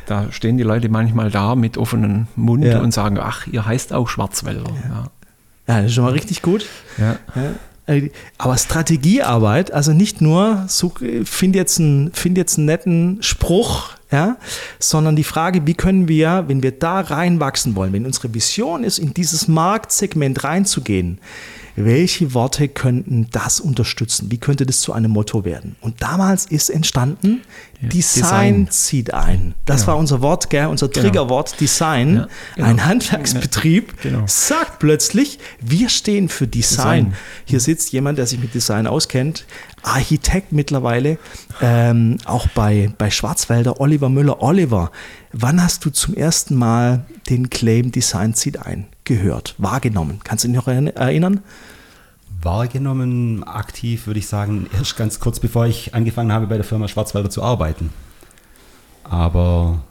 da 0.06 0.32
stehen 0.32 0.58
die 0.58 0.64
Leute 0.64 0.90
manchmal 0.90 1.30
da 1.30 1.56
mit 1.56 1.78
offenem 1.78 2.28
Mund 2.36 2.64
ja. 2.64 2.80
und 2.80 2.92
sagen, 2.92 3.20
ach, 3.20 3.48
ihr 3.48 3.66
heißt 3.66 3.94
auch 3.94 4.08
Schwarzwälder. 4.10 4.70
Ja, 4.90 5.10
ja. 5.68 5.78
das 5.82 5.88
ist 5.88 5.94
schon 5.94 6.04
mal 6.04 6.14
richtig 6.14 6.42
gut. 6.42 6.66
Ja. 6.98 7.12
Äh, 7.36 7.54
aber 8.38 8.58
Strategiearbeit, 8.58 9.72
also 9.72 9.94
nicht 9.94 10.22
nur, 10.22 10.68
find 11.24 11.56
jetzt, 11.56 11.80
einen, 11.80 12.12
find 12.12 12.38
jetzt 12.38 12.58
einen 12.58 12.66
netten 12.66 13.18
Spruch, 13.22 13.92
ja, 14.12 14.38
sondern 14.80 15.16
die 15.16 15.24
Frage, 15.24 15.66
wie 15.66 15.74
können 15.74 16.08
wir, 16.08 16.46
wenn 16.48 16.64
wir 16.64 16.72
da 16.72 17.00
reinwachsen 17.00 17.76
wollen, 17.76 17.94
wenn 17.94 18.06
unsere 18.06 18.34
Vision 18.34 18.84
ist, 18.84 19.00
in 19.00 19.14
dieses 19.14 19.48
Marktsegment 19.48 20.44
reinzugehen, 20.44 21.20
welche 21.78 22.34
Worte 22.34 22.68
könnten 22.68 23.28
das 23.32 23.60
unterstützen? 23.60 24.32
Wie 24.32 24.40
könnte 24.40 24.66
das 24.66 24.82
zu 24.82 24.94
einem 24.94 25.12
Motto 25.12 25.46
werden? 25.46 25.76
Und 25.80 26.02
damals 26.02 26.48
ist 26.48 26.70
entstanden, 26.70 27.42
ja, 27.80 27.90
Design, 27.90 28.66
Design, 28.66 28.72
zieht 28.72 29.14
ein. 29.14 29.54
Das 29.66 29.82
genau. 29.82 29.88
war 29.94 29.98
unser 29.98 30.22
Wort, 30.22 30.50
gell? 30.50 30.66
unser 30.66 30.88
genau. 30.88 31.04
Triggerwort 31.04 31.50
genau. 31.50 31.60
Design. 31.60 32.16
Ja, 32.16 32.28
genau. 32.56 32.68
Ein 32.68 32.86
Handwerksbetrieb 32.86 34.02
genau. 34.02 34.24
sagt 34.26 34.80
plötzlich, 34.80 35.38
wir 35.62 35.90
stehen 35.90 36.30
für 36.30 36.48
Design. 36.48 37.12
Design. 37.12 37.14
Hier 37.46 37.60
sitzt 37.60 37.92
jemand, 37.92 38.18
der 38.18 38.26
sich 38.26 38.40
mit 38.40 38.56
Design 38.56 38.88
auskennt, 38.88 39.46
Architekt 39.84 40.52
mittlerweile, 40.52 41.20
ähm, 41.62 42.18
auch 42.26 42.48
bei, 42.50 42.92
bei 42.98 43.12
Schwarzwälder, 43.12 43.80
Oliver 43.80 44.10
Müller. 44.10 44.42
Oliver, 44.42 44.92
wann 45.32 45.64
hast 45.64 45.86
du 45.86 45.92
zum 45.92 46.16
ersten 46.16 46.56
Mal 46.56 47.06
den 47.30 47.52
Claim 47.52 47.92
Design 47.92 48.34
zieht 48.34 48.66
ein 48.66 48.88
gehört, 49.04 49.54
wahrgenommen? 49.60 50.22
Kannst 50.24 50.44
du 50.44 50.48
dich 50.48 50.58
noch 50.58 50.68
erinnern? 50.68 51.42
Wahrgenommen, 52.42 53.44
aktiv 53.44 54.08
würde 54.08 54.20
ich 54.20 54.28
sagen, 54.28 54.68
erst 54.74 54.96
ganz 54.96 55.20
kurz 55.20 55.40
bevor 55.40 55.66
ich 55.66 55.94
angefangen 55.96 56.32
habe, 56.32 56.48
bei 56.48 56.56
der 56.56 56.64
Firma 56.64 56.88
Schwarzwälder 56.88 57.30
zu 57.30 57.44
arbeiten. 57.44 57.92
Aber 59.04 59.82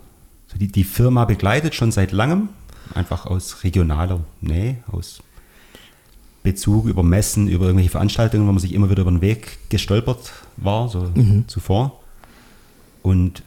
die, 0.55 0.69
die 0.71 0.85
Firma 0.85 1.25
begleitet 1.25 1.75
schon 1.75 1.93
seit 1.93 2.13
langem, 2.13 2.49
einfach 2.95 3.27
aus 3.27 3.65
regionaler 3.65 4.21
Nähe, 4.41 4.79
aus 4.91 5.23
Bezug 6.43 6.87
über 6.87 7.03
Messen, 7.03 7.49
über 7.49 7.67
irgendwelche 7.67 7.91
Veranstaltungen, 7.91 8.47
wo 8.47 8.53
man 8.53 8.61
sich 8.61 8.73
immer 8.73 8.89
wieder 8.89 9.03
über 9.03 9.11
den 9.11 9.21
Weg 9.21 9.59
gestolpert 9.69 10.33
war, 10.57 10.89
so 10.89 11.11
mhm. 11.15 11.49
zuvor. 11.49 12.01
Und 13.03 13.43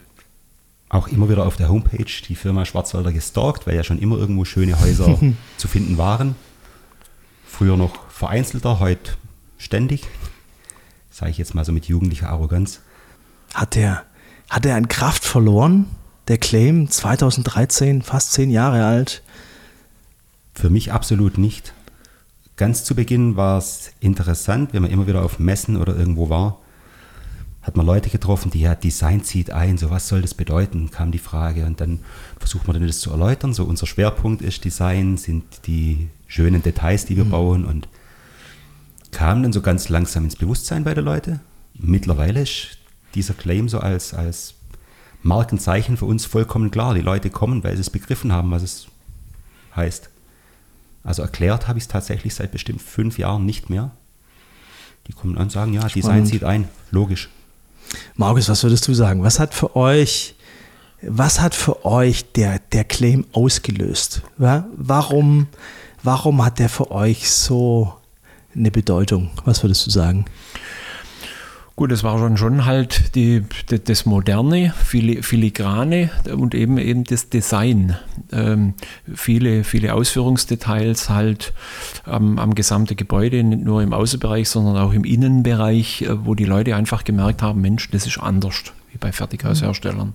auch 0.90 1.08
immer 1.08 1.30
wieder 1.30 1.46
auf 1.46 1.56
der 1.56 1.70
Homepage 1.70 2.04
die 2.28 2.34
Firma 2.34 2.66
Schwarzwälder 2.66 3.12
gestalkt, 3.12 3.66
weil 3.66 3.76
ja 3.76 3.84
schon 3.84 3.98
immer 3.98 4.18
irgendwo 4.18 4.44
schöne 4.44 4.78
Häuser 4.78 5.18
zu 5.56 5.68
finden 5.68 5.96
waren. 5.96 6.34
Früher 7.46 7.76
noch 7.76 8.09
vereinzelter, 8.20 8.80
heute 8.80 9.12
ständig. 9.56 10.06
Sage 11.10 11.30
ich 11.30 11.38
jetzt 11.38 11.54
mal 11.54 11.64
so 11.64 11.72
mit 11.72 11.86
jugendlicher 11.86 12.28
Arroganz. 12.28 12.82
Hat 13.54 13.74
der, 13.74 14.04
hat 14.50 14.66
er 14.66 14.76
an 14.76 14.88
Kraft 14.88 15.24
verloren? 15.24 15.86
Der 16.28 16.36
Claim 16.36 16.90
2013, 16.90 18.02
fast 18.02 18.32
zehn 18.32 18.50
Jahre 18.50 18.84
alt? 18.84 19.22
Für 20.52 20.68
mich 20.68 20.92
absolut 20.92 21.38
nicht. 21.38 21.72
Ganz 22.56 22.84
zu 22.84 22.94
Beginn 22.94 23.36
war 23.36 23.56
es 23.56 23.92
interessant, 24.00 24.74
wenn 24.74 24.82
man 24.82 24.90
immer 24.90 25.06
wieder 25.06 25.24
auf 25.24 25.38
Messen 25.38 25.78
oder 25.78 25.96
irgendwo 25.96 26.28
war, 26.28 26.58
hat 27.62 27.78
man 27.78 27.86
Leute 27.86 28.10
getroffen, 28.10 28.50
die 28.50 28.60
ja 28.60 28.74
Design 28.74 29.24
zieht 29.24 29.50
ein, 29.50 29.78
so 29.78 29.88
was 29.88 30.08
soll 30.08 30.20
das 30.20 30.34
bedeuten, 30.34 30.90
kam 30.90 31.10
die 31.10 31.18
Frage 31.18 31.64
und 31.64 31.80
dann 31.80 32.00
versucht 32.38 32.66
man 32.66 32.74
dann 32.74 32.86
das 32.86 33.00
zu 33.00 33.10
erläutern. 33.12 33.54
So 33.54 33.64
unser 33.64 33.86
Schwerpunkt 33.86 34.42
ist 34.42 34.62
Design, 34.62 35.16
sind 35.16 35.66
die 35.66 36.10
schönen 36.26 36.62
Details, 36.62 37.06
die 37.06 37.16
wir 37.16 37.24
mhm. 37.24 37.30
bauen 37.30 37.64
und 37.64 37.88
kam 39.10 39.42
dann 39.42 39.52
so 39.52 39.60
ganz 39.60 39.88
langsam 39.88 40.24
ins 40.24 40.36
Bewusstsein 40.36 40.84
bei 40.84 40.94
den 40.94 41.04
Leuten. 41.04 41.40
Mittlerweile 41.74 42.42
ist 42.42 42.78
dieser 43.14 43.34
Claim 43.34 43.68
so 43.68 43.80
als, 43.80 44.14
als 44.14 44.54
Markenzeichen 45.22 45.96
für 45.96 46.04
uns 46.04 46.26
vollkommen 46.26 46.70
klar. 46.70 46.94
Die 46.94 47.00
Leute 47.00 47.30
kommen, 47.30 47.64
weil 47.64 47.74
sie 47.74 47.82
es 47.82 47.90
begriffen 47.90 48.32
haben, 48.32 48.50
was 48.50 48.62
es 48.62 48.86
heißt. 49.74 50.10
Also 51.02 51.22
erklärt 51.22 51.68
habe 51.68 51.78
ich 51.78 51.84
es 51.84 51.88
tatsächlich 51.88 52.34
seit 52.34 52.52
bestimmt 52.52 52.82
fünf 52.82 53.18
Jahren 53.18 53.46
nicht 53.46 53.70
mehr. 53.70 53.90
Die 55.06 55.12
kommen 55.12 55.36
an 55.36 55.44
und 55.44 55.52
sagen, 55.52 55.72
ja, 55.72 55.80
Spannend. 55.80 55.96
Design 55.96 56.26
zieht 56.26 56.44
ein, 56.44 56.68
logisch. 56.90 57.30
Markus, 58.14 58.48
was 58.48 58.62
würdest 58.62 58.86
du 58.86 58.94
sagen? 58.94 59.22
Was 59.22 59.40
hat 59.40 59.54
für 59.54 59.74
euch, 59.74 60.34
was 61.02 61.40
hat 61.40 61.54
für 61.54 61.84
euch 61.84 62.30
der, 62.32 62.58
der 62.58 62.84
Claim 62.84 63.26
ausgelöst? 63.32 64.22
Warum, 64.36 65.48
warum 66.02 66.44
hat 66.44 66.58
der 66.58 66.68
für 66.68 66.90
euch 66.90 67.30
so 67.30 67.99
eine 68.54 68.70
Bedeutung? 68.70 69.30
Was 69.44 69.62
würdest 69.62 69.86
du 69.86 69.90
sagen? 69.90 70.24
Gut, 71.80 71.92
es 71.92 72.04
war 72.04 72.18
schon, 72.18 72.36
schon 72.36 72.66
halt 72.66 73.14
die, 73.14 73.42
die, 73.70 73.82
das 73.82 74.04
Moderne, 74.04 74.74
Filigrane 74.84 76.10
und 76.36 76.54
eben 76.54 76.76
eben 76.76 77.04
das 77.04 77.30
Design. 77.30 77.96
Ähm, 78.32 78.74
viele, 79.14 79.64
viele 79.64 79.94
Ausführungsdetails 79.94 81.08
halt 81.08 81.54
am, 82.04 82.38
am 82.38 82.54
gesamten 82.54 82.96
Gebäude, 82.96 83.42
nicht 83.42 83.64
nur 83.64 83.82
im 83.82 83.94
Außenbereich, 83.94 84.46
sondern 84.50 84.76
auch 84.76 84.92
im 84.92 85.04
Innenbereich, 85.04 86.02
äh, 86.02 86.26
wo 86.26 86.34
die 86.34 86.44
Leute 86.44 86.76
einfach 86.76 87.02
gemerkt 87.02 87.40
haben, 87.40 87.62
Mensch, 87.62 87.88
das 87.90 88.06
ist 88.06 88.18
anders, 88.18 88.62
wie 88.92 88.98
bei 88.98 89.10
Fertighausherstellern. 89.10 90.12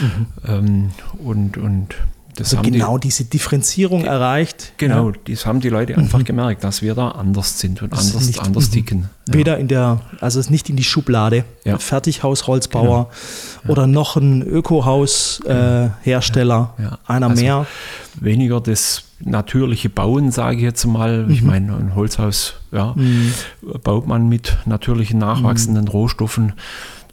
Mhm. 0.00 0.26
Ähm, 0.46 0.90
und, 1.22 1.58
und 1.58 1.96
das 2.38 2.54
also 2.54 2.70
genau 2.70 2.98
die, 2.98 3.08
diese 3.08 3.24
Differenzierung 3.24 4.02
ge 4.02 4.08
erreicht. 4.08 4.74
Genau, 4.76 5.10
ja. 5.10 5.16
das 5.26 5.44
haben 5.44 5.58
die 5.60 5.70
Leute 5.70 5.96
einfach 5.96 6.20
mhm. 6.20 6.24
gemerkt, 6.24 6.62
dass 6.62 6.82
wir 6.82 6.94
da 6.94 7.08
anders 7.08 7.58
sind 7.58 7.82
und 7.82 7.92
anders, 7.92 8.26
nicht, 8.26 8.40
anders 8.40 8.68
mhm. 8.68 8.72
ticken. 8.72 9.10
Ja. 9.28 9.34
Weder 9.34 9.58
in 9.58 9.66
der, 9.68 10.00
also 10.20 10.38
es 10.38 10.48
nicht 10.48 10.70
in 10.70 10.76
die 10.76 10.84
Schublade, 10.84 11.44
ja. 11.64 11.78
Fertighaus-Holzbauer 11.78 13.10
genau. 13.62 13.72
oder 13.72 13.88
noch 13.88 14.16
ein 14.16 14.42
Ökohaus-Hersteller, 14.42 16.74
äh, 16.78 16.82
einer 17.10 17.30
also 17.30 17.42
mehr. 17.42 17.66
Weniger 18.20 18.60
das 18.60 19.04
natürliche 19.20 19.88
Bauen, 19.88 20.30
sage 20.30 20.58
ich 20.58 20.62
jetzt 20.62 20.84
mal. 20.84 21.24
Mhm. 21.24 21.30
Ich 21.30 21.42
meine, 21.42 21.74
ein 21.76 21.94
Holzhaus 21.94 22.54
ja, 22.70 22.92
mhm. 22.96 23.32
baut 23.82 24.06
man 24.06 24.28
mit 24.28 24.58
natürlichen 24.66 25.18
nachwachsenden 25.18 25.84
mhm. 25.84 25.90
Rohstoffen. 25.90 26.52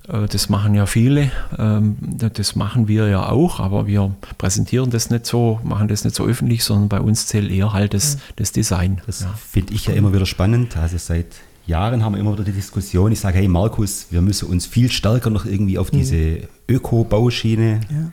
Äh, 0.07 0.27
das 0.27 0.49
machen 0.49 0.75
ja 0.75 0.85
viele, 0.85 1.31
ähm, 1.57 1.97
das 2.33 2.55
machen 2.55 2.87
wir 2.87 3.07
ja 3.07 3.29
auch, 3.29 3.59
aber 3.59 3.87
wir 3.87 4.15
präsentieren 4.37 4.89
das 4.89 5.09
nicht 5.09 5.25
so, 5.25 5.59
machen 5.63 5.87
das 5.87 6.03
nicht 6.03 6.15
so 6.15 6.25
öffentlich, 6.25 6.63
sondern 6.63 6.89
bei 6.89 6.99
uns 6.99 7.27
zählt 7.27 7.51
eher 7.51 7.73
halt 7.73 7.93
das, 7.93 8.17
das 8.35 8.51
Design. 8.51 9.01
Das 9.05 9.21
ja. 9.21 9.33
finde 9.33 9.73
ich 9.73 9.87
ja 9.87 9.93
immer 9.93 10.13
wieder 10.13 10.25
spannend. 10.25 10.77
Also 10.77 10.97
seit 10.97 11.27
Jahren 11.65 12.03
haben 12.03 12.13
wir 12.13 12.19
immer 12.19 12.33
wieder 12.33 12.43
die 12.43 12.51
Diskussion, 12.51 13.11
ich 13.11 13.19
sage, 13.19 13.39
hey 13.39 13.47
Markus, 13.47 14.07
wir 14.11 14.21
müssen 14.21 14.49
uns 14.49 14.65
viel 14.65 14.91
stärker 14.91 15.29
noch 15.29 15.45
irgendwie 15.45 15.77
auf 15.77 15.89
diese 15.89 16.47
Öko-Bauschiene 16.69 17.81
ja. 17.89 18.11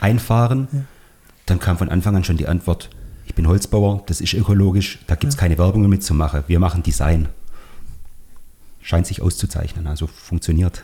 einfahren. 0.00 0.68
Ja. 0.72 0.80
Dann 1.46 1.58
kam 1.58 1.78
von 1.78 1.88
Anfang 1.88 2.14
an 2.14 2.24
schon 2.24 2.36
die 2.36 2.46
Antwort, 2.46 2.90
ich 3.26 3.34
bin 3.34 3.48
Holzbauer, 3.48 4.02
das 4.06 4.20
ist 4.20 4.34
ökologisch, 4.34 4.98
da 5.06 5.14
gibt 5.14 5.32
es 5.32 5.38
keine 5.38 5.56
Werbung 5.56 5.88
mitzumachen, 5.88 6.44
wir 6.46 6.60
machen 6.60 6.82
Design. 6.82 7.28
Scheint 8.82 9.06
sich 9.06 9.22
auszuzeichnen, 9.22 9.86
also 9.86 10.06
funktioniert 10.06 10.82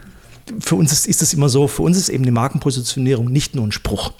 für 0.60 0.76
uns 0.76 0.92
ist, 0.92 1.06
ist 1.06 1.22
das 1.22 1.34
immer 1.34 1.48
so, 1.48 1.68
für 1.68 1.82
uns 1.82 1.96
ist 1.96 2.08
eben 2.08 2.24
die 2.24 2.30
Markenpositionierung 2.30 3.26
nicht 3.30 3.54
nur 3.54 3.66
ein 3.66 3.72
Spruch, 3.72 4.12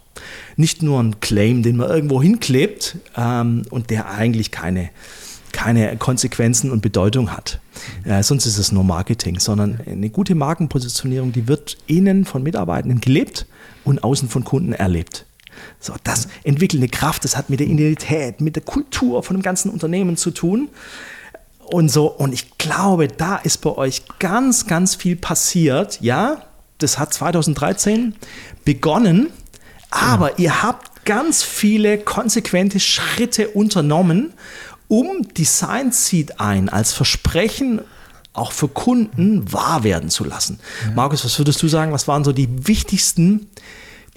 nicht 0.57 0.83
nur 0.83 1.01
ein 1.01 1.21
Claim, 1.21 1.63
den 1.63 1.77
man 1.77 1.89
irgendwo 1.89 2.23
hinklebt 2.23 2.97
ähm, 3.17 3.63
und 3.71 3.91
der 3.91 4.11
eigentlich 4.11 4.51
keine, 4.51 4.91
keine 5.53 5.97
Konsequenzen 5.97 6.71
und 6.71 6.83
Bedeutung 6.83 7.33
hat. 7.33 7.61
Äh, 8.05 8.23
sonst 8.23 8.47
ist 8.47 8.59
es 8.59 8.73
nur 8.73 8.85
Marketing, 8.85 9.39
sondern 9.39 9.81
eine 9.87 10.11
gute 10.11 10.35
Markenpositionierung, 10.35 11.33
die 11.33 11.49
wird 11.49 11.79
innen 11.87 12.25
von 12.25 12.43
Mitarbeitenden 12.43 13.01
gelebt 13.01 13.47
und 13.85 14.03
außen 14.03 14.29
von 14.29 14.45
Kunden 14.45 14.73
erlebt. 14.73 15.27
So, 15.81 15.95
das 16.05 16.29
entwickelt 16.45 16.83
eine 16.83 16.89
Kraft, 16.89 17.25
das 17.25 17.37
hat 17.37 17.49
mit 17.49 17.61
der 17.61 17.67
Identität, 17.67 18.41
mit 18.41 18.57
der 18.57 18.63
Kultur 18.63 19.23
von 19.23 19.37
dem 19.37 19.43
ganzen 19.43 19.71
Unternehmen 19.71 20.17
zu 20.17 20.31
tun 20.31 20.69
und 21.73 21.89
so. 21.89 22.07
Und 22.07 22.33
ich 22.33 22.59
glaube, 22.59 23.09
da 23.09 23.37
ist 23.37 23.59
bei 23.59 23.71
euch 23.77 24.03
ganz, 24.19 24.67
ganz 24.67 24.95
viel 24.95 25.17
passiert. 25.17 26.01
Ja, 26.01 26.43
das 26.79 26.99
hat 26.99 27.15
2013 27.15 28.15
begonnen, 28.65 29.31
aber 29.91 30.33
ja. 30.33 30.37
ihr 30.39 30.63
habt 30.63 31.05
ganz 31.05 31.43
viele 31.43 31.99
konsequente 31.99 32.81
Schritte 32.81 33.49
unternommen, 33.49 34.35
um 34.89 35.27
Design 35.37 35.93
Seed 35.93 36.41
ein 36.41 36.69
als 36.69 36.93
Versprechen 36.93 37.81
auch 38.33 38.53
für 38.53 38.69
Kunden 38.69 39.51
wahr 39.53 39.83
werden 39.83 40.11
zu 40.11 40.25
lassen. 40.25 40.61
Ja. 40.85 40.93
Markus, 40.93 41.25
was 41.25 41.39
würdest 41.39 41.63
du 41.63 41.69
sagen, 41.69 41.93
was 41.93 42.07
waren 42.07 42.25
so 42.25 42.33
die 42.33 42.69
wichtigsten, 42.69 43.49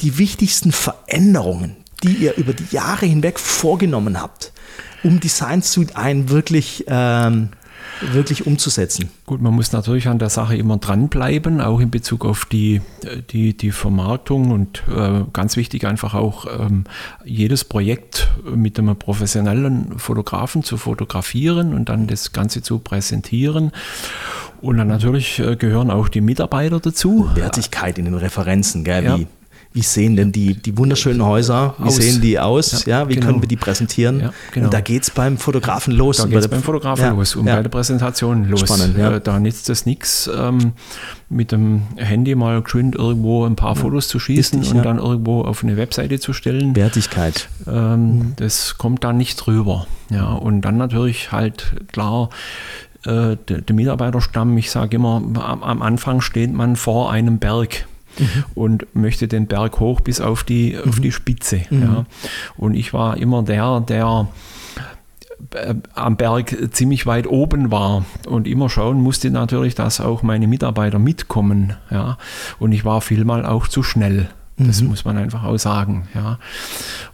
die 0.01 0.17
wichtigsten 0.17 0.71
Veränderungen, 0.71 1.77
die 2.03 2.13
ihr 2.13 2.35
über 2.35 2.53
die 2.53 2.67
Jahre 2.71 3.05
hinweg 3.05 3.39
vorgenommen 3.39 4.21
habt? 4.21 4.51
Um 5.03 5.19
Design 5.19 5.61
Suite 5.61 5.95
ein 5.95 6.29
wirklich 6.29 6.85
ähm, 6.87 7.49
wirklich 8.01 8.47
umzusetzen? 8.47 9.09
Gut, 9.25 9.41
man 9.41 9.53
muss 9.53 9.71
natürlich 9.71 10.07
an 10.07 10.19
der 10.19 10.29
Sache 10.29 10.55
immer 10.55 10.77
dranbleiben, 10.77 11.61
auch 11.61 11.79
in 11.79 11.91
Bezug 11.91 12.25
auf 12.25 12.45
die, 12.45 12.81
die, 13.31 13.55
die 13.55 13.71
Vermarktung 13.71 14.51
und 14.51 14.83
äh, 14.89 15.23
ganz 15.33 15.57
wichtig 15.57 15.85
einfach 15.85 16.13
auch 16.13 16.45
ähm, 16.59 16.85
jedes 17.25 17.63
Projekt 17.63 18.29
mit 18.43 18.79
einem 18.79 18.95
professionellen 18.95 19.97
Fotografen 19.99 20.63
zu 20.63 20.77
fotografieren 20.77 21.73
und 21.73 21.89
dann 21.89 22.07
das 22.07 22.31
Ganze 22.31 22.61
zu 22.61 22.79
präsentieren. 22.79 23.71
Und 24.61 24.77
dann 24.77 24.87
natürlich 24.87 25.39
äh, 25.39 25.55
gehören 25.55 25.89
auch 25.89 26.09
die 26.09 26.21
Mitarbeiter 26.21 26.79
dazu. 26.79 27.29
Wertigkeit 27.33 27.97
in 27.97 28.05
den 28.05 28.15
Referenzen, 28.15 28.83
gell? 28.83 29.03
Ja. 29.03 29.17
Wie, 29.17 29.27
wie 29.71 29.81
sehen 29.81 30.15
denn 30.15 30.31
die, 30.31 30.55
die 30.55 30.77
wunderschönen 30.77 31.23
Häuser, 31.23 31.75
wie 31.77 31.83
aus. 31.83 31.95
sehen 31.97 32.21
die 32.21 32.39
aus, 32.39 32.85
ja, 32.85 33.01
ja 33.01 33.09
wie 33.09 33.15
genau. 33.15 33.27
können 33.27 33.41
wir 33.41 33.47
die 33.47 33.55
präsentieren? 33.55 34.19
Ja, 34.19 34.33
genau. 34.51 34.65
Und 34.65 34.73
da 34.73 34.81
geht 34.81 35.03
es 35.03 35.11
beim 35.11 35.37
Fotografen 35.37 35.93
los. 35.93 36.17
Da 36.17 36.25
geht 36.25 36.39
es 36.39 36.47
beim 36.47 36.63
Fotografen 36.63 37.05
ja, 37.05 37.11
los 37.11 37.35
und 37.35 37.45
bei 37.45 37.61
der 37.61 37.69
Präsentation 37.69 38.45
los. 38.45 38.61
Spannend, 38.61 38.97
äh, 38.97 39.21
Da 39.21 39.39
nützt 39.39 39.69
es 39.69 39.85
nichts, 39.85 40.29
ähm, 40.35 40.73
mit 41.29 41.51
dem 41.51 41.83
Handy 41.97 42.33
mal 42.33 42.63
geschwind 42.63 42.95
irgendwo 42.95 43.45
ein 43.45 43.55
paar 43.55 43.75
Fotos 43.75 44.07
zu 44.07 44.19
schießen 44.19 44.59
Richtig, 44.59 44.77
und 44.77 44.83
dann 44.83 44.97
irgendwo 44.97 45.43
auf 45.43 45.63
eine 45.63 45.77
Webseite 45.77 46.19
zu 46.19 46.33
stellen. 46.33 46.75
Wertigkeit. 46.75 47.47
Ähm, 47.67 48.01
mhm. 48.01 48.33
Das 48.37 48.77
kommt 48.79 49.03
da 49.03 49.13
nicht 49.13 49.35
drüber. 49.35 49.85
Ja, 50.09 50.33
und 50.33 50.61
dann 50.61 50.77
natürlich 50.77 51.31
halt 51.31 51.73
klar, 51.91 52.29
äh, 53.05 53.37
der, 53.47 53.61
der, 53.61 53.75
Mitarbeiterstamm, 53.75 54.57
ich 54.57 54.71
sage 54.71 54.95
immer, 54.95 55.17
am, 55.17 55.63
am, 55.63 55.81
Anfang 55.81 56.21
steht 56.21 56.51
man 56.51 56.75
vor 56.75 57.11
einem 57.11 57.37
Berg. 57.37 57.87
Mhm. 58.19 58.43
Und 58.55 58.95
möchte 58.95 59.27
den 59.27 59.47
Berg 59.47 59.79
hoch 59.79 60.01
bis 60.01 60.21
auf 60.21 60.43
die, 60.43 60.73
mhm. 60.73 60.89
auf 60.89 60.99
die 60.99 61.11
Spitze. 61.11 61.61
Mhm. 61.69 61.81
Ja. 61.81 62.05
Und 62.57 62.73
ich 62.73 62.93
war 62.93 63.17
immer 63.17 63.43
der, 63.43 63.81
der 63.81 64.27
äh, 65.53 65.75
am 65.93 66.17
Berg 66.17 66.73
ziemlich 66.73 67.05
weit 67.05 67.27
oben 67.27 67.71
war 67.71 68.05
und 68.27 68.47
immer 68.47 68.69
schauen 68.69 69.01
musste 69.01 69.31
natürlich, 69.31 69.75
dass 69.75 70.01
auch 70.01 70.23
meine 70.23 70.47
Mitarbeiter 70.47 70.99
mitkommen. 70.99 71.73
Ja. 71.89 72.17
Und 72.59 72.71
ich 72.71 72.85
war 72.85 73.01
vielmal 73.01 73.45
auch 73.45 73.67
zu 73.67 73.83
schnell. 73.83 74.29
Das 74.67 74.81
mhm. 74.81 74.89
muss 74.89 75.05
man 75.05 75.17
einfach 75.17 75.43
auch 75.43 75.57
sagen. 75.57 76.07
Ja. 76.13 76.37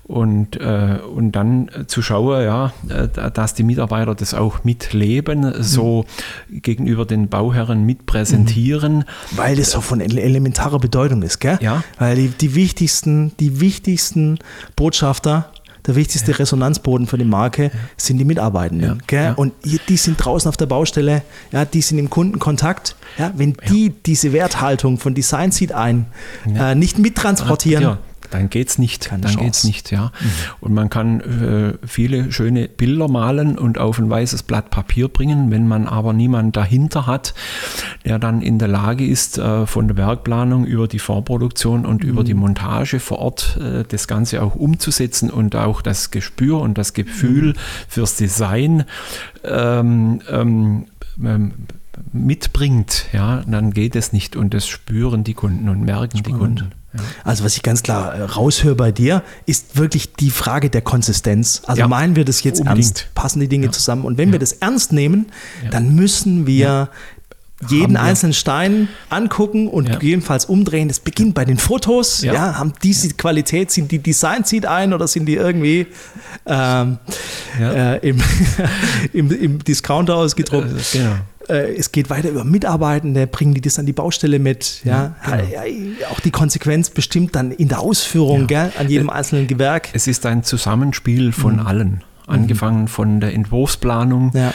Und, 0.04 0.60
äh, 0.60 1.00
und 1.16 1.32
dann 1.32 1.70
zu 1.88 2.02
schauen, 2.02 2.44
ja, 2.44 2.74
äh, 2.90 3.32
dass 3.32 3.54
die 3.54 3.64
Mitarbeiter 3.64 4.16
das 4.16 4.34
auch 4.34 4.64
mitleben, 4.64 5.42
mhm. 5.42 5.64
so 5.64 6.06
gegenüber 6.50 7.06
den 7.06 7.28
Bauherren 7.28 7.86
mitpräsentieren. 7.86 8.98
Mhm. 8.98 9.04
Weil 9.32 9.56
das 9.56 9.72
so 9.72 9.82
von 9.82 10.02
elementarer 10.02 10.80
Bedeutung 10.80 11.22
ist, 11.22 11.40
gell? 11.40 11.58
Ja. 11.62 11.84
Weil 11.98 12.16
die, 12.16 12.28
die 12.30 12.56
wichtigsten, 12.56 13.32
die 13.40 13.60
wichtigsten 13.60 14.40
Botschafter 14.76 15.52
der 15.88 15.96
wichtigste 15.96 16.32
ja. 16.32 16.38
Resonanzboden 16.38 17.08
für 17.08 17.18
die 17.18 17.26
Marke 17.26 17.72
sind 17.98 18.18
die 18.18 18.26
Mitarbeitenden. 18.26 19.02
Ja. 19.12 19.34
Und 19.34 19.54
die 19.64 19.98
sind 19.98 20.18
draußen 20.18 20.50
auf 20.50 20.58
der 20.58 20.66
Baustelle, 20.66 21.22
ja, 21.52 21.66
die 21.66 21.82
sind 21.82 22.00
im 22.00 22.10
Kundenkontakt. 22.10 22.96
Ja, 23.18 23.32
wenn 23.36 23.56
die 23.70 23.92
diese 23.92 24.34
Werthaltung 24.34 24.98
von 24.98 25.14
Design 25.14 25.52
Seed 25.52 25.72
ein 25.72 26.08
äh, 26.54 26.76
nicht 26.76 27.00
mittransportieren, 27.00 27.98
dann 28.36 28.50
geht 28.50 28.70
es 28.70 28.78
nicht. 28.78 29.06
Keine 29.06 29.22
dann 29.22 29.36
geht 29.38 29.54
es 29.54 29.64
nicht, 29.64 29.92
ja. 29.92 30.06
Mhm. 30.20 30.30
Und 30.62 30.74
man 30.74 30.90
kann 30.90 31.22
äh, 31.22 31.74
viele 31.86 32.32
schöne 32.32 32.68
Bilder 32.68 33.08
malen 33.08 33.58
und 33.58 33.78
auf 33.78 34.00
ein 34.00 34.10
weißes 34.10 34.44
Blatt 34.44 34.70
Papier 34.70 35.08
bringen. 35.08 35.52
Wenn 35.52 35.68
man 35.68 35.88
aber 35.88 36.14
niemanden 36.14 36.52
dahinter 36.52 37.08
hat, 37.08 37.34
der 38.06 38.20
dann 38.20 38.42
in 38.42 38.60
der 38.60 38.68
Lage 38.68 39.06
ist, 39.06 39.38
äh, 39.38 39.66
von 39.66 39.88
der 39.88 39.98
Werkplanung 39.98 40.66
über 40.66 40.88
die 40.88 41.00
Vorproduktion 41.00 41.86
und 41.86 42.04
mhm. 42.04 42.10
über 42.10 42.24
die 42.24 42.34
Montage 42.34 43.00
vor 43.00 43.20
Ort 43.20 43.58
äh, 43.62 43.84
das 43.88 44.08
Ganze 44.08 44.42
auch 44.42 44.56
umzusetzen 44.56 45.30
und 45.30 45.56
auch 45.56 45.82
das 45.82 46.12
Gespür 46.12 46.60
und 46.60 46.78
das 46.78 46.94
Gefühl 46.94 47.50
mhm. 47.50 47.56
fürs 47.88 48.16
Design 48.16 48.86
ähm, 49.44 50.22
ähm, 50.30 50.86
ähm, 51.24 51.54
mitbringt, 52.12 53.06
ja, 53.14 53.44
dann 53.48 53.72
geht 53.72 53.96
es 53.96 54.14
nicht 54.14 54.36
und 54.36 54.54
das 54.54 54.68
spüren 54.68 55.24
die 55.24 55.34
Kunden 55.34 55.70
und 55.70 55.82
merken 55.82 56.18
Spannend. 56.18 56.28
die 56.28 56.32
Kunden. 56.32 56.72
Also 57.24 57.44
was 57.44 57.56
ich 57.56 57.64
ganz 57.64 57.84
klar 57.84 58.14
äh, 58.14 58.22
raushöre 58.22 58.76
bei 58.76 58.92
dir, 58.92 59.24
ist 59.46 59.78
wirklich 59.78 60.14
die 60.14 60.32
Frage 60.32 60.70
der 60.70 60.82
Konsistenz. 60.82 61.62
Also 61.66 61.82
ja, 61.82 61.88
meinen 61.88 62.16
wir 62.16 62.26
das 62.26 62.44
jetzt 62.44 62.60
unbedingt. 62.60 62.88
ernst? 62.88 63.08
Passen 63.16 63.40
die 63.40 63.48
Dinge 63.48 63.68
ja. 63.68 63.72
zusammen? 63.72 64.06
Und 64.06 64.18
wenn 64.18 64.32
wir 64.32 64.40
das 64.40 64.54
ernst 64.54 64.92
nehmen, 64.92 65.28
dann 65.72 65.96
müssen 65.96 66.48
wir 66.48 66.90
jeden 67.70 67.96
einzelnen 67.98 68.34
Stein 68.34 68.90
angucken 69.10 69.68
und 69.68 69.90
gegebenenfalls 69.90 70.46
umdrehen. 70.46 70.88
Das 70.88 71.00
beginnt 71.00 71.36
bei 71.36 71.46
den 71.46 71.58
Fotos. 71.58 72.22
Ja. 72.22 72.58
haben 72.58 72.74
diese 72.84 73.10
Qualität, 73.10 73.72
sind 73.72 73.92
die 73.92 74.00
Design 74.00 74.44
zieht 74.44 74.66
ein 74.66 74.94
oder 74.94 75.08
sind 75.08 75.26
die 75.26 75.36
irgendwie 75.36 75.88
ähm, 76.46 76.98
äh, 77.60 78.08
im, 78.08 78.22
im, 79.14 79.32
im, 79.32 79.64
Discounter 79.64 80.16
ausgedruckt? 80.16 80.68
Äh, 80.68 80.98
genau. 80.98 81.16
Äh, 81.50 81.76
es 81.76 81.92
geht 81.92 82.10
weiter 82.10 82.30
über 82.30 82.44
Mitarbeitende, 82.44 83.28
bringen 83.28 83.54
die 83.54 83.62
das 83.62 83.80
an 83.80 83.86
die 83.86 83.94
Baustelle 83.94 84.40
mit. 84.40 84.82
Ja, 84.84 85.16
ja, 85.28 85.64
genau. 85.64 86.08
Auch 86.12 86.20
die 86.20 86.32
Konsequenz 86.32 86.90
bestimmt 86.90 87.36
dann 87.36 87.52
in 87.52 87.68
der 87.68 87.80
Ausführung 87.80 88.42
ja. 88.42 88.46
gell, 88.46 88.72
an 88.78 88.90
jedem 88.90 89.10
einzelnen 89.10 89.48
Gewerk. 89.48 89.90
Es 89.94 90.08
ist 90.08 90.26
ein 90.26 90.44
Zusammenspiel 90.44 91.32
von 91.32 91.58
mhm. 91.58 91.68
allen. 91.68 92.04
Angefangen 92.28 92.88
von 92.88 93.20
der 93.20 93.36
Entwurfsplanung, 93.36 94.32
ja. 94.34 94.52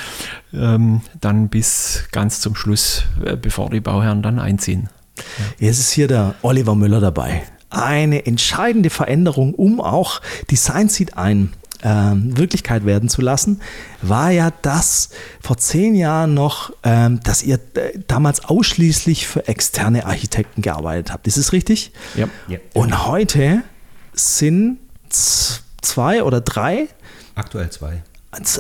ähm, 0.53 1.03
dann 1.21 1.49
bis 1.49 2.09
ganz 2.11 2.41
zum 2.41 2.57
Schluss, 2.57 3.05
äh, 3.25 3.37
bevor 3.37 3.71
die 3.71 3.79
Bauherren 3.79 4.23
dann 4.23 4.41
einziehen. 4.41 4.89
Jetzt 5.61 5.79
ist 5.79 5.93
hier 5.93 6.09
der 6.09 6.35
Oliver 6.43 6.75
Müller 6.75 6.99
dabei. 6.99 7.43
Eine 7.69 8.27
entscheidende 8.27 8.91
Veränderung, 8.91 9.55
um 9.55 9.81
auch 9.81 10.21
Design 10.51 10.89
Seed 10.89 11.17
ein 11.17 11.53
ähm, 11.83 12.37
Wirklichkeit 12.37 12.85
werden 12.85 13.09
zu 13.09 13.23
lassen, 13.23 13.61
war 14.03 14.31
ja 14.31 14.53
das 14.63 15.11
vor 15.41 15.57
zehn 15.57 15.95
Jahren 15.95 16.35
noch, 16.35 16.73
ähm, 16.83 17.21
dass 17.23 17.43
ihr 17.43 17.59
äh, 17.75 17.99
damals 18.07 18.45
ausschließlich 18.45 19.27
für 19.27 19.49
externe 19.49 20.07
Architekten 20.07 20.63
gearbeitet 20.63 21.13
habt. 21.13 21.27
Ist 21.27 21.37
es 21.37 21.53
richtig? 21.53 21.93
Ja. 22.15 22.29
ja. 22.49 22.59
Und 22.75 23.07
heute 23.07 23.63
sind 24.13 24.79
zwei 25.11 26.23
oder 26.23 26.41
drei? 26.41 26.89
Aktuell 27.35 27.71
zwei. 27.71 28.03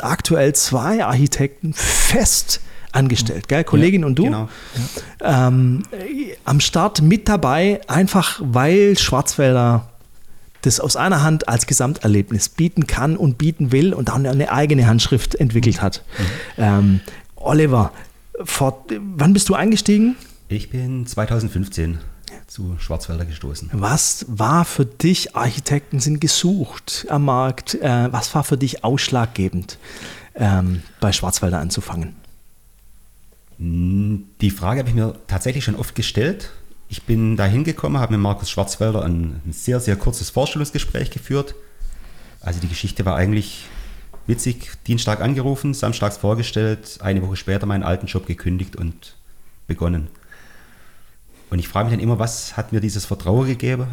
Aktuell 0.00 0.54
zwei 0.54 1.04
Architekten 1.04 1.74
fest 1.74 2.60
angestellt, 2.92 3.48
gell? 3.48 3.64
Kollegin 3.64 4.00
ja, 4.02 4.06
und 4.06 4.18
du. 4.18 4.24
Genau. 4.24 4.48
Ja. 5.20 5.48
Ähm, 5.48 5.84
am 6.44 6.60
Start 6.60 7.02
mit 7.02 7.28
dabei, 7.28 7.80
einfach 7.86 8.40
weil 8.42 8.98
Schwarzwälder 8.98 9.88
das 10.62 10.80
aus 10.80 10.96
einer 10.96 11.22
Hand 11.22 11.48
als 11.48 11.66
Gesamterlebnis 11.66 12.48
bieten 12.48 12.86
kann 12.86 13.16
und 13.16 13.38
bieten 13.38 13.72
will 13.72 13.94
und 13.94 14.08
dann 14.08 14.26
eine 14.26 14.52
eigene 14.52 14.86
Handschrift 14.86 15.34
entwickelt 15.34 15.82
hat. 15.82 16.04
Mhm. 16.56 16.62
Ähm, 16.62 17.00
Oliver, 17.36 17.92
vor, 18.44 18.84
wann 19.16 19.32
bist 19.32 19.48
du 19.48 19.54
eingestiegen? 19.54 20.16
Ich 20.48 20.70
bin 20.70 21.06
2015 21.06 21.98
zu 22.46 22.76
Schwarzwälder 22.78 23.24
gestoßen. 23.24 23.70
Was 23.72 24.26
war 24.28 24.64
für 24.64 24.84
dich, 24.84 25.36
Architekten 25.36 26.00
sind 26.00 26.20
gesucht 26.20 27.06
am 27.08 27.24
Markt, 27.24 27.74
äh, 27.74 28.12
was 28.12 28.34
war 28.34 28.44
für 28.44 28.56
dich 28.56 28.82
ausschlaggebend, 28.82 29.78
ähm, 30.34 30.82
bei 31.00 31.12
Schwarzwälder 31.12 31.60
anzufangen? 31.60 32.16
Die 33.58 34.50
Frage 34.50 34.80
habe 34.80 34.88
ich 34.88 34.94
mir 34.94 35.14
tatsächlich 35.26 35.64
schon 35.64 35.76
oft 35.76 35.94
gestellt 35.94 36.50
ich 36.90 37.04
bin 37.04 37.36
da 37.36 37.46
hingekommen, 37.46 38.00
habe 38.00 38.14
mit 38.14 38.20
Markus 38.20 38.50
Schwarzwälder 38.50 39.04
ein, 39.04 39.40
ein 39.46 39.52
sehr, 39.52 39.78
sehr 39.78 39.94
kurzes 39.94 40.28
Vorstellungsgespräch 40.30 41.12
geführt. 41.12 41.54
Also 42.40 42.58
die 42.58 42.68
Geschichte 42.68 43.04
war 43.04 43.14
eigentlich 43.14 43.66
witzig. 44.26 44.72
Dienstag 44.88 45.20
angerufen, 45.20 45.72
samstags 45.72 46.16
vorgestellt, 46.16 46.98
eine 47.00 47.22
Woche 47.22 47.36
später 47.36 47.64
meinen 47.66 47.84
alten 47.84 48.06
Job 48.06 48.26
gekündigt 48.26 48.74
und 48.74 49.14
begonnen. 49.68 50.08
Und 51.48 51.60
ich 51.60 51.68
frage 51.68 51.88
mich 51.88 51.96
dann 51.96 52.02
immer, 52.02 52.18
was 52.18 52.56
hat 52.56 52.72
mir 52.72 52.80
dieses 52.80 53.04
Vertrauen 53.04 53.46
gegeben, 53.46 53.86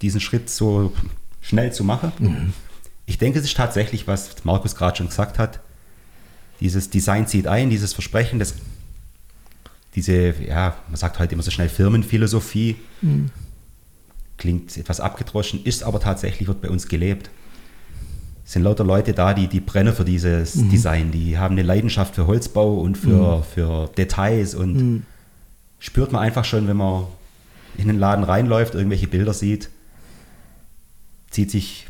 diesen 0.00 0.20
Schritt 0.22 0.48
so 0.48 0.90
schnell 1.42 1.70
zu 1.70 1.84
machen? 1.84 2.12
Mhm. 2.18 2.52
Ich 3.04 3.18
denke, 3.18 3.38
es 3.38 3.44
ist 3.44 3.58
tatsächlich, 3.58 4.06
was 4.06 4.42
Markus 4.46 4.74
gerade 4.74 4.96
schon 4.96 5.08
gesagt 5.08 5.38
hat. 5.38 5.60
Dieses 6.60 6.88
Design 6.88 7.26
zieht 7.26 7.46
ein, 7.46 7.68
dieses 7.68 7.92
Versprechen, 7.92 8.38
das 8.38 8.54
diese, 9.94 10.34
ja, 10.42 10.76
man 10.88 10.96
sagt 10.96 11.18
heute 11.18 11.34
immer 11.34 11.42
so 11.42 11.50
schnell 11.50 11.68
Firmenphilosophie. 11.68 12.76
Mhm. 13.02 13.30
Klingt 14.36 14.76
etwas 14.76 15.00
abgedroschen, 15.00 15.62
ist 15.64 15.84
aber 15.84 16.00
tatsächlich, 16.00 16.48
wird 16.48 16.60
bei 16.60 16.68
uns 16.68 16.88
gelebt. 16.88 17.30
Es 18.44 18.52
sind 18.52 18.62
lauter 18.62 18.84
Leute 18.84 19.14
da, 19.14 19.32
die, 19.32 19.46
die 19.46 19.60
brennen 19.60 19.94
für 19.94 20.04
dieses 20.04 20.56
mhm. 20.56 20.70
Design, 20.70 21.10
die 21.12 21.38
haben 21.38 21.52
eine 21.52 21.62
Leidenschaft 21.62 22.14
für 22.14 22.26
Holzbau 22.26 22.74
und 22.74 22.98
für, 22.98 23.38
mhm. 23.38 23.42
für 23.42 23.90
Details 23.96 24.54
und 24.54 24.74
mhm. 24.74 25.02
spürt 25.78 26.12
man 26.12 26.22
einfach 26.22 26.44
schon, 26.44 26.68
wenn 26.68 26.76
man 26.76 27.04
in 27.78 27.86
den 27.86 27.98
Laden 27.98 28.24
reinläuft, 28.24 28.74
irgendwelche 28.74 29.08
Bilder 29.08 29.32
sieht, 29.32 29.70
zieht 31.30 31.50
sich 31.50 31.86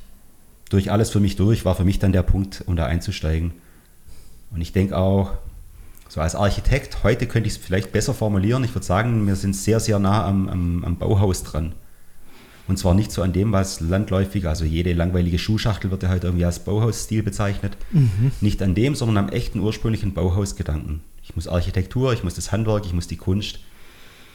durch 0.70 0.90
alles 0.92 1.10
für 1.10 1.20
mich 1.20 1.36
durch, 1.36 1.64
war 1.64 1.74
für 1.74 1.84
mich 1.84 1.98
dann 1.98 2.12
der 2.12 2.22
Punkt, 2.22 2.62
um 2.66 2.76
da 2.76 2.86
einzusteigen. 2.86 3.52
Und 4.50 4.60
ich 4.60 4.72
denke 4.72 4.96
auch, 4.96 5.32
so 6.14 6.20
als 6.20 6.36
Architekt, 6.36 7.02
heute 7.02 7.26
könnte 7.26 7.48
ich 7.48 7.56
es 7.56 7.58
vielleicht 7.60 7.90
besser 7.90 8.14
formulieren. 8.14 8.62
Ich 8.62 8.72
würde 8.72 8.86
sagen, 8.86 9.26
wir 9.26 9.34
sind 9.34 9.56
sehr, 9.56 9.80
sehr 9.80 9.98
nah 9.98 10.24
am, 10.24 10.48
am, 10.48 10.84
am 10.84 10.96
Bauhaus 10.96 11.42
dran. 11.42 11.72
Und 12.68 12.78
zwar 12.78 12.94
nicht 12.94 13.10
so 13.10 13.20
an 13.22 13.32
dem, 13.32 13.50
was 13.50 13.80
landläufig, 13.80 14.46
also 14.46 14.64
jede 14.64 14.92
langweilige 14.92 15.40
Schuhschachtel 15.40 15.90
wird 15.90 16.04
ja 16.04 16.10
heute 16.10 16.28
irgendwie 16.28 16.44
als 16.44 16.60
Bauhausstil 16.60 17.24
bezeichnet. 17.24 17.76
Mhm. 17.90 18.30
Nicht 18.40 18.62
an 18.62 18.76
dem, 18.76 18.94
sondern 18.94 19.24
am 19.24 19.28
echten 19.28 19.58
ursprünglichen 19.58 20.14
Bauhausgedanken. 20.14 21.00
Ich 21.24 21.34
muss 21.34 21.48
Architektur, 21.48 22.12
ich 22.12 22.22
muss 22.22 22.36
das 22.36 22.52
Handwerk, 22.52 22.86
ich 22.86 22.92
muss 22.92 23.08
die 23.08 23.16
Kunst 23.16 23.58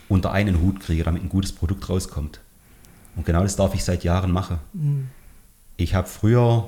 unter 0.10 0.34
einen 0.34 0.60
Hut 0.60 0.82
kriegen, 0.82 1.06
damit 1.06 1.24
ein 1.24 1.30
gutes 1.30 1.54
Produkt 1.54 1.88
rauskommt. 1.88 2.42
Und 3.16 3.26
genau 3.26 3.44
das 3.44 3.56
darf 3.56 3.74
ich 3.74 3.86
seit 3.86 4.04
Jahren 4.04 4.34
machen. 4.34 4.60
Ich 5.78 5.94
habe 5.94 6.10
früher 6.10 6.68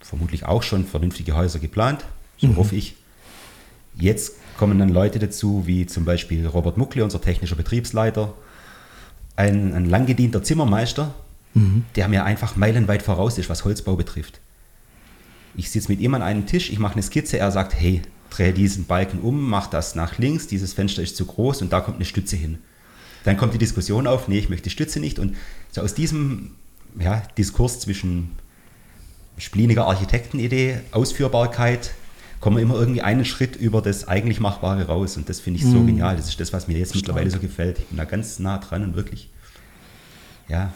vermutlich 0.00 0.46
auch 0.46 0.62
schon 0.62 0.86
vernünftige 0.86 1.36
Häuser 1.36 1.58
geplant, 1.58 2.06
so 2.38 2.56
hoffe 2.56 2.74
ich. 2.74 2.96
Jetzt 3.98 4.32
kommen 4.56 4.78
dann 4.78 4.88
Leute 4.88 5.18
dazu, 5.18 5.66
wie 5.66 5.86
zum 5.86 6.04
Beispiel 6.04 6.46
Robert 6.46 6.76
Muckle, 6.76 7.04
unser 7.04 7.20
technischer 7.20 7.56
Betriebsleiter, 7.56 8.34
ein, 9.36 9.74
ein 9.74 9.84
langgedienter 9.84 10.42
Zimmermeister, 10.42 11.14
der 11.94 12.08
mir 12.08 12.24
einfach 12.24 12.56
meilenweit 12.56 13.02
voraus 13.02 13.38
ist, 13.38 13.48
was 13.48 13.64
Holzbau 13.64 13.96
betrifft. 13.96 14.40
Ich 15.56 15.70
sitze 15.70 15.90
mit 15.90 16.00
ihm 16.00 16.12
an 16.14 16.20
einem 16.20 16.46
Tisch, 16.46 16.70
ich 16.70 16.78
mache 16.78 16.94
eine 16.94 17.02
Skizze, 17.02 17.38
er 17.38 17.50
sagt, 17.50 17.74
hey, 17.74 18.02
drehe 18.28 18.52
diesen 18.52 18.84
Balken 18.84 19.20
um, 19.20 19.48
mach 19.48 19.66
das 19.66 19.94
nach 19.94 20.18
links, 20.18 20.46
dieses 20.46 20.74
Fenster 20.74 21.00
ist 21.02 21.16
zu 21.16 21.24
groß 21.24 21.62
und 21.62 21.72
da 21.72 21.80
kommt 21.80 21.96
eine 21.96 22.04
Stütze 22.04 22.36
hin. 22.36 22.58
Dann 23.24 23.38
kommt 23.38 23.54
die 23.54 23.58
Diskussion 23.58 24.06
auf, 24.06 24.28
nee, 24.28 24.38
ich 24.38 24.50
möchte 24.50 24.64
die 24.64 24.70
Stütze 24.70 25.00
nicht. 25.00 25.18
Und 25.18 25.36
so 25.72 25.80
aus 25.80 25.94
diesem 25.94 26.52
ja, 26.98 27.22
Diskurs 27.38 27.80
zwischen 27.80 28.32
spliniger 29.38 29.86
Architektenidee, 29.86 30.80
Ausführbarkeit, 30.92 31.92
kommen 32.40 32.56
wir 32.56 32.62
immer 32.62 32.74
irgendwie 32.74 33.02
einen 33.02 33.24
Schritt 33.24 33.56
über 33.56 33.82
das 33.82 34.08
eigentlich 34.08 34.40
Machbare 34.40 34.86
raus. 34.86 35.16
Und 35.16 35.28
das 35.28 35.40
finde 35.40 35.60
ich 35.60 35.66
so 35.66 35.82
genial. 35.84 36.16
Das 36.16 36.28
ist 36.28 36.40
das, 36.40 36.52
was 36.52 36.68
mir 36.68 36.78
jetzt 36.78 36.94
mittlerweile 36.94 37.30
so 37.30 37.38
gefällt. 37.38 37.78
Ich 37.78 37.86
bin 37.86 37.96
da 37.96 38.04
ganz 38.04 38.38
nah 38.38 38.58
dran 38.58 38.82
und 38.82 38.96
wirklich, 38.96 39.30
ja, 40.48 40.72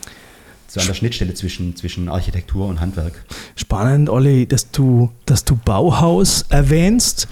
so 0.71 0.81
an 0.81 0.87
der 0.87 0.95
Schnittstelle 0.95 1.35
zwischen, 1.35 1.75
zwischen 1.75 2.09
Architektur 2.09 2.69
und 2.69 2.79
Handwerk. 2.79 3.25
Spannend, 3.57 4.09
Olli, 4.09 4.47
dass 4.47 4.71
du, 4.71 5.11
dass 5.27 5.45
du 5.45 5.57
Bauhaus 5.57 6.43
erwähnst. 6.49 7.27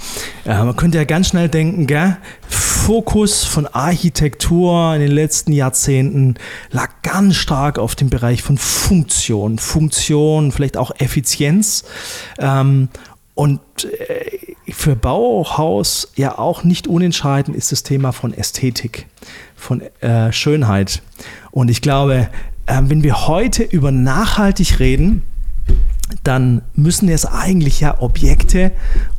Äh, 0.45 0.65
man 0.65 0.75
könnte 0.75 0.99
ja 0.99 1.05
ganz 1.05 1.29
schnell 1.29 1.49
denken, 1.49 1.87
gell? 1.87 2.17
Fokus 2.49 3.45
von 3.45 3.69
Architektur 3.69 4.93
in 4.95 5.03
den 5.03 5.13
letzten 5.13 5.53
Jahrzehnten 5.53 6.35
lag 6.73 6.91
ganz 7.03 7.37
stark 7.37 7.79
auf 7.79 7.95
dem 7.95 8.11
Bereich 8.11 8.43
von 8.43 8.59
Funktion, 8.59 9.59
Funktion, 9.59 10.51
vielleicht 10.51 10.77
auch 10.77 10.91
Effizienz. 10.99 11.85
Ähm, 12.41 12.89
und 13.39 13.61
äh, 13.85 14.73
für 14.73 14.97
Bauhaus 14.97 16.11
ja 16.17 16.37
auch 16.39 16.65
nicht 16.65 16.89
unentscheidend 16.89 17.57
ist 17.57 17.71
das 17.71 17.85
Thema 17.85 18.11
von 18.11 18.35
Ästhetik, 18.35 19.07
von 19.55 19.81
äh, 20.01 20.33
Schönheit. 20.33 21.03
Und 21.53 21.71
ich 21.71 21.81
glaube, 21.81 22.31
äh, 22.67 22.81
wenn 22.83 23.05
wir 23.05 23.29
heute 23.29 23.63
über 23.63 23.93
nachhaltig 23.93 24.81
reden, 24.81 25.23
dann 26.25 26.63
müssen 26.75 27.09
es 27.09 27.27
eigentlich 27.27 27.79
ja 27.79 28.01
Objekte 28.01 28.73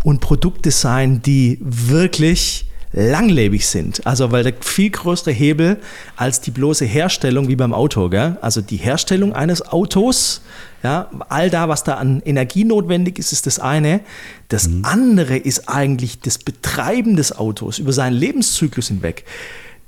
und 0.03 0.19
Produkte 0.19 0.71
sein, 0.71 1.21
die 1.21 1.57
wirklich 1.61 2.69
langlebig 2.91 3.67
sind. 3.67 4.05
Also 4.05 4.33
weil 4.33 4.43
der 4.43 4.53
viel 4.59 4.89
größere 4.89 5.31
Hebel 5.31 5.77
als 6.17 6.41
die 6.41 6.51
bloße 6.51 6.83
Herstellung 6.83 7.47
wie 7.47 7.55
beim 7.55 7.73
Auto. 7.73 8.09
Gell? 8.09 8.37
Also 8.41 8.59
die 8.59 8.75
Herstellung 8.75 9.31
eines 9.31 9.65
Autos, 9.65 10.41
ja, 10.83 11.09
all 11.29 11.49
da, 11.49 11.67
was 11.67 11.83
da 11.83 11.95
an 11.95 12.21
Energie 12.23 12.63
notwendig 12.63 13.19
ist, 13.19 13.33
ist 13.33 13.45
das 13.45 13.59
eine. 13.59 13.99
Das 14.47 14.69
andere 14.83 15.35
ist 15.37 15.67
eigentlich 15.67 16.19
das 16.21 16.37
Betreiben 16.37 17.15
des 17.15 17.37
Autos 17.37 17.79
über 17.79 17.91
seinen 17.91 18.13
Lebenszyklus 18.13 18.87
hinweg. 18.87 19.25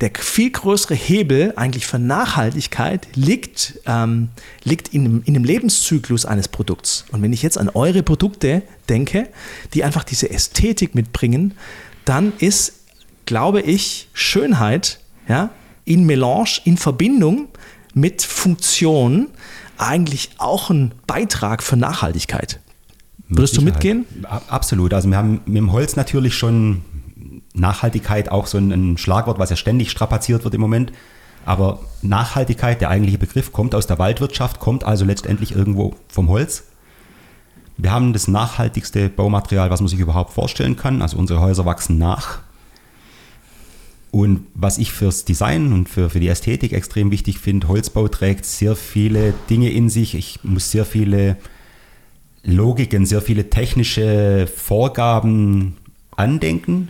Der 0.02 0.12
viel 0.18 0.50
größere 0.50 0.96
Hebel 0.96 1.54
eigentlich 1.56 1.86
für 1.86 2.00
Nachhaltigkeit 2.00 3.08
liegt, 3.16 3.80
ähm, 3.86 4.30
liegt 4.64 4.88
in, 4.90 5.04
dem- 5.04 5.24
in 5.26 5.36
dem 5.36 5.44
Lebenszyklus 5.44 6.26
eines 6.26 6.48
Produkts. 6.48 7.06
Und 7.12 7.22
wenn 7.22 7.32
ich 7.34 7.44
jetzt 7.44 7.58
an 7.60 7.70
eure 7.70 8.02
Produkte 8.02 8.64
denke, 8.90 9.30
die 9.76 9.84
einfach 9.84 10.04
diese 10.04 10.30
Ästhetik 10.32 10.96
mitbringen, 10.96 11.54
dann 12.04 12.34
ist, 12.40 12.74
glaube 13.28 13.62
ich, 13.62 14.10
Schönheit 14.14 15.00
ja, 15.30 15.52
in 15.86 16.06
Melange, 16.06 16.62
in 16.66 16.78
Verbindung 16.78 17.48
mit 17.94 18.24
Funktion 18.24 19.28
eigentlich 19.82 20.32
auch 20.38 20.70
ein 20.70 20.94
Beitrag 21.08 21.64
für 21.64 21.76
Nachhaltigkeit. 21.78 22.60
Würdest 23.28 23.58
du 23.58 23.62
mitgehen? 23.62 24.06
Absolut. 24.50 24.94
Also 24.94 25.10
wir 25.10 25.18
haben 25.18 25.42
mit 25.46 25.58
dem 25.58 25.72
Holz 25.72 25.96
natürlich 25.96 26.36
schon 26.36 26.82
Nachhaltigkeit 27.54 28.30
auch 28.30 28.46
so 28.46 28.58
ein, 28.58 28.72
ein 28.72 28.98
Schlagwort, 28.98 29.40
was 29.40 29.50
ja 29.50 29.56
ständig 29.56 29.90
strapaziert 29.90 30.44
wird 30.44 30.54
im 30.54 30.62
Moment. 30.62 30.92
Aber 31.46 31.80
Nachhaltigkeit, 32.02 32.82
der 32.82 32.90
eigentliche 32.90 33.18
Begriff, 33.18 33.52
kommt 33.52 33.74
aus 33.74 33.88
der 33.88 34.00
Waldwirtschaft, 34.00 34.60
kommt 34.60 34.84
also 34.84 35.06
letztendlich 35.06 35.56
irgendwo 35.56 35.96
vom 36.08 36.30
Holz. 36.30 36.66
Wir 37.78 37.92
haben 37.92 38.14
das 38.14 38.28
nachhaltigste 38.28 39.10
Baumaterial, 39.10 39.72
was 39.72 39.82
man 39.82 39.88
sich 39.88 40.00
überhaupt 40.00 40.34
vorstellen 40.34 40.76
kann. 40.76 41.02
Also 41.02 41.18
unsere 41.18 41.40
Häuser 41.40 41.66
wachsen 41.66 41.98
nach. 41.98 42.40
Und 44.12 44.46
was 44.54 44.78
ich 44.78 44.92
fürs 44.92 45.24
Design 45.24 45.72
und 45.72 45.88
für, 45.88 46.10
für 46.10 46.20
die 46.20 46.28
Ästhetik 46.28 46.74
extrem 46.74 47.12
wichtig 47.12 47.40
finde, 47.40 47.70
Holzbau 47.70 48.10
trägt 48.10 48.46
sehr 48.46 48.76
viele 48.76 49.34
Dinge 49.50 49.70
in 49.70 49.90
sich. 49.90 50.16
Ich 50.16 50.40
muss 50.44 50.70
sehr 50.70 50.86
viele 50.86 51.38
Logiken, 52.44 53.06
sehr 53.06 53.22
viele 53.22 53.50
technische 53.50 54.48
Vorgaben 54.54 55.78
andenken, 56.18 56.90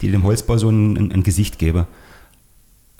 die 0.00 0.10
dem 0.10 0.22
Holzbau 0.22 0.56
so 0.56 0.70
ein, 0.70 1.12
ein, 1.12 1.22
Gesicht 1.22 1.58
geben. 1.58 1.86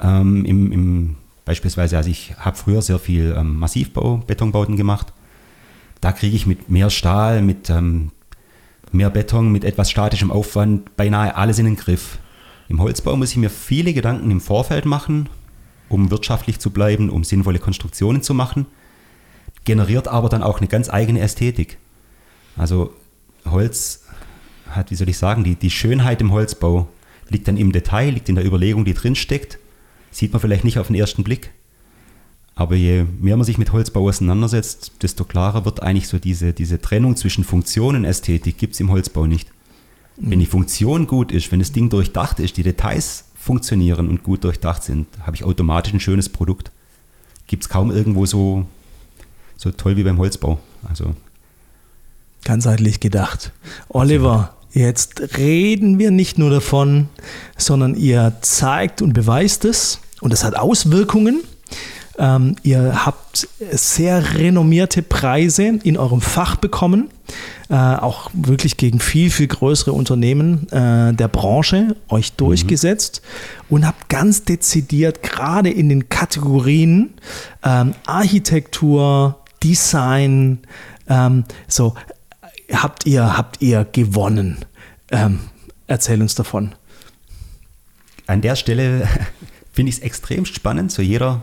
Ähm, 0.01 0.45
im, 0.45 0.73
im, 0.73 1.17
beispielsweise, 1.47 1.97
also 1.97 2.11
ich 2.11 2.35
habe 2.37 2.57
früher 2.59 2.83
sehr 2.83 2.99
viel 2.99 3.35
ähm, 3.39 3.59
Massivbau, 3.59 4.19
Betonbauten 4.27 4.77
gemacht. 4.77 5.15
Da 6.03 6.13
kriege 6.13 6.37
ich 6.37 6.47
mit 6.47 6.69
mehr 6.69 6.91
Stahl, 6.91 7.41
mit 7.41 7.71
ähm, 7.71 8.11
mehr 8.91 9.09
Beton, 9.09 9.51
mit 9.51 9.65
etwas 9.65 9.91
statischem 9.91 10.31
Aufwand 10.31 10.95
beinahe 10.97 11.37
alles 11.37 11.59
in 11.59 11.65
den 11.65 11.77
Griff. 11.77 12.19
Im 12.73 12.81
Holzbau 12.81 13.17
muss 13.17 13.33
ich 13.33 13.37
mir 13.37 13.51
viele 13.51 13.93
Gedanken 13.93 14.31
im 14.31 14.41
Vorfeld 14.41 14.87
machen, 14.87 15.29
um 15.91 16.11
wirtschaftlich 16.11 16.59
zu 16.59 16.71
bleiben, 16.71 17.11
um 17.11 17.23
sinnvolle 17.23 17.59
Konstruktionen 17.59 18.23
zu 18.23 18.33
machen, 18.33 18.65
generiert 19.67 20.09
aber 20.09 20.31
dann 20.31 20.43
auch 20.43 20.57
eine 20.57 20.69
ganz 20.69 20.89
eigene 20.89 21.21
Ästhetik. 21.21 21.77
Also 22.57 22.95
Holz 23.45 24.05
hat, 24.71 24.91
wie 24.91 24.95
soll 24.95 25.11
ich 25.11 25.19
sagen, 25.19 25.45
die, 25.45 25.55
die 25.55 25.69
Schönheit 25.69 26.23
im 26.23 26.33
Holzbau 26.33 26.89
liegt 27.29 27.47
dann 27.47 27.59
im 27.59 27.73
Detail, 27.73 28.09
liegt 28.09 28.31
in 28.31 28.37
der 28.37 28.47
Überlegung, 28.47 28.87
die 28.87 28.95
drin 28.95 29.17
steckt. 29.17 29.59
Sieht 30.11 30.33
man 30.33 30.41
vielleicht 30.41 30.65
nicht 30.65 30.79
auf 30.79 30.87
den 30.87 30.97
ersten 30.97 31.25
Blick. 31.25 31.51
Aber 32.55 32.75
je 32.75 33.05
mehr 33.21 33.37
man 33.37 33.45
sich 33.45 33.59
mit 33.59 33.73
Holzbau 33.73 34.09
auseinandersetzt, 34.09 34.93
desto 35.03 35.25
klarer 35.25 35.67
wird 35.67 35.83
eigentlich 35.83 36.09
so 36.09 36.19
diese, 36.19 36.55
diese 36.55 36.81
Trennung 36.81 37.17
zwischen 37.17 37.45
Funktion 37.45 37.97
und 37.97 38.07
Ästhetik 38.07 38.57
gibt 38.57 38.73
es 38.73 38.81
im 38.81 38.91
Holzbau 38.91 39.27
nicht. 39.27 39.51
Wenn 40.17 40.39
die 40.39 40.47
Funktion 40.47 41.07
gut 41.07 41.33
ist, 41.33 41.51
wenn 41.53 41.59
das 41.59 41.73
Ding 41.73 41.89
durchdacht 41.89 42.39
ist, 42.39 42.57
die 42.57 42.63
Details 42.63 43.25
funktionieren 43.35 44.09
und 44.09 44.23
gut 44.23 44.45
durchdacht 44.45 44.83
sind, 44.83 45.07
habe 45.23 45.37
ich 45.37 45.45
automatisch 45.45 45.93
ein 45.93 46.01
schönes 46.01 46.29
Produkt. 46.29 46.71
Gibt 47.47 47.65
es 47.65 47.69
kaum 47.69 47.91
irgendwo 47.91 48.27
so, 48.27 48.67
so 49.57 49.71
toll 49.71 49.97
wie 49.97 50.05
beim 50.05 50.19
Holzbau. 50.19 50.61
Also 50.89 51.15
ganzheitlich 52.45 53.01
gedacht. 53.01 53.53
Oliver, 53.89 54.55
jetzt 54.73 55.37
reden 55.39 55.99
wir 55.99 56.11
nicht 56.11 56.39
nur 56.39 56.51
davon, 56.51 57.09
sondern 57.57 57.95
ihr 57.95 58.37
zeigt 58.43 59.03
und 59.03 59.13
beweist 59.13 59.65
es 59.65 60.01
und 60.21 60.33
es 60.33 60.45
hat 60.45 60.57
Auswirkungen. 60.57 61.43
Ähm, 62.19 62.57
ihr 62.63 63.07
habt 63.07 63.49
sehr 63.71 64.35
renommierte 64.35 65.03
Preise 65.03 65.79
in 65.83 65.97
eurem 65.97 66.21
Fach 66.21 66.57
bekommen, 66.57 67.11
äh, 67.71 67.75
auch 67.75 68.31
wirklich 68.35 68.77
gegen 68.77 69.01
viel, 69.01 69.31
viel 69.31 69.47
größere 69.47 69.93
Unternehmen 69.93 70.69
äh, 70.71 71.15
der 71.15 71.29
Branche 71.29 71.97
euch 72.09 72.33
durchgesetzt 72.35 73.23
und 73.71 73.87
habt 73.87 74.09
ganz 74.09 74.45
dezidiert 74.45 75.23
gerade 75.23 75.71
in 75.71 75.89
den 75.89 76.09
Kategorien 76.11 77.15
ähm, 77.65 77.95
Architektur, 78.07 79.39
Design, 79.63 80.59
ähm, 81.09 81.45
so 81.69 81.95
habt 82.73 83.07
ihr, 83.07 83.37
habt 83.37 83.63
ihr 83.63 83.87
gewonnen. 83.91 84.65
Ähm, 85.11 85.41
erzähl 85.87 86.21
uns 86.21 86.35
davon. 86.35 86.75
an 88.27 88.41
der 88.41 88.57
Stelle 88.57 89.09
finde 89.73 89.91
ich 89.91 89.97
es 89.97 90.03
extrem 90.03 90.45
spannend, 90.45 90.93
so 90.93 91.03
jeder, 91.03 91.43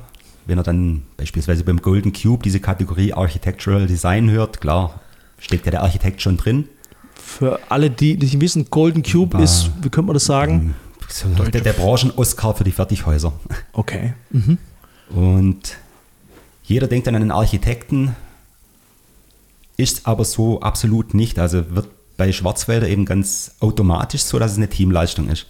wenn 0.49 0.57
er 0.57 0.63
dann 0.63 1.03
beispielsweise 1.15 1.63
beim 1.63 1.81
Golden 1.81 2.11
Cube 2.11 2.43
diese 2.43 2.59
Kategorie 2.59 3.13
Architectural 3.13 3.87
Design 3.87 4.29
hört, 4.29 4.59
klar, 4.61 4.99
steckt 5.37 5.65
ja 5.65 5.71
der 5.71 5.83
Architekt 5.83 6.21
schon 6.21 6.37
drin. 6.37 6.67
Für 7.13 7.59
alle, 7.69 7.89
die 7.89 8.17
nicht 8.17 8.41
wissen, 8.41 8.69
Golden 8.69 9.03
Cube 9.03 9.37
Ah. 9.37 9.43
ist, 9.43 9.69
wie 9.81 9.89
könnte 9.89 10.07
man 10.07 10.15
das 10.15 10.25
sagen? 10.25 10.73
So 11.07 11.27
der, 11.29 11.61
der 11.61 11.73
Branchen-Oscar 11.73 12.53
für 12.55 12.63
die 12.63 12.71
Fertighäuser. 12.71 13.33
Okay. 13.73 14.13
Und 15.09 15.77
jeder 16.63 16.87
denkt 16.87 17.07
an 17.07 17.15
einen 17.15 17.31
Architekten, 17.31 18.15
ist 19.77 20.05
aber 20.07 20.25
so 20.25 20.61
absolut 20.61 21.13
nicht. 21.13 21.39
Also 21.39 21.63
wird 21.75 21.87
bei 22.17 22.31
Schwarzwälder 22.31 22.87
eben 22.87 23.05
ganz 23.05 23.51
automatisch 23.59 24.21
so, 24.23 24.37
dass 24.39 24.51
es 24.51 24.57
eine 24.57 24.69
Teamleistung 24.69 25.29
ist. 25.29 25.47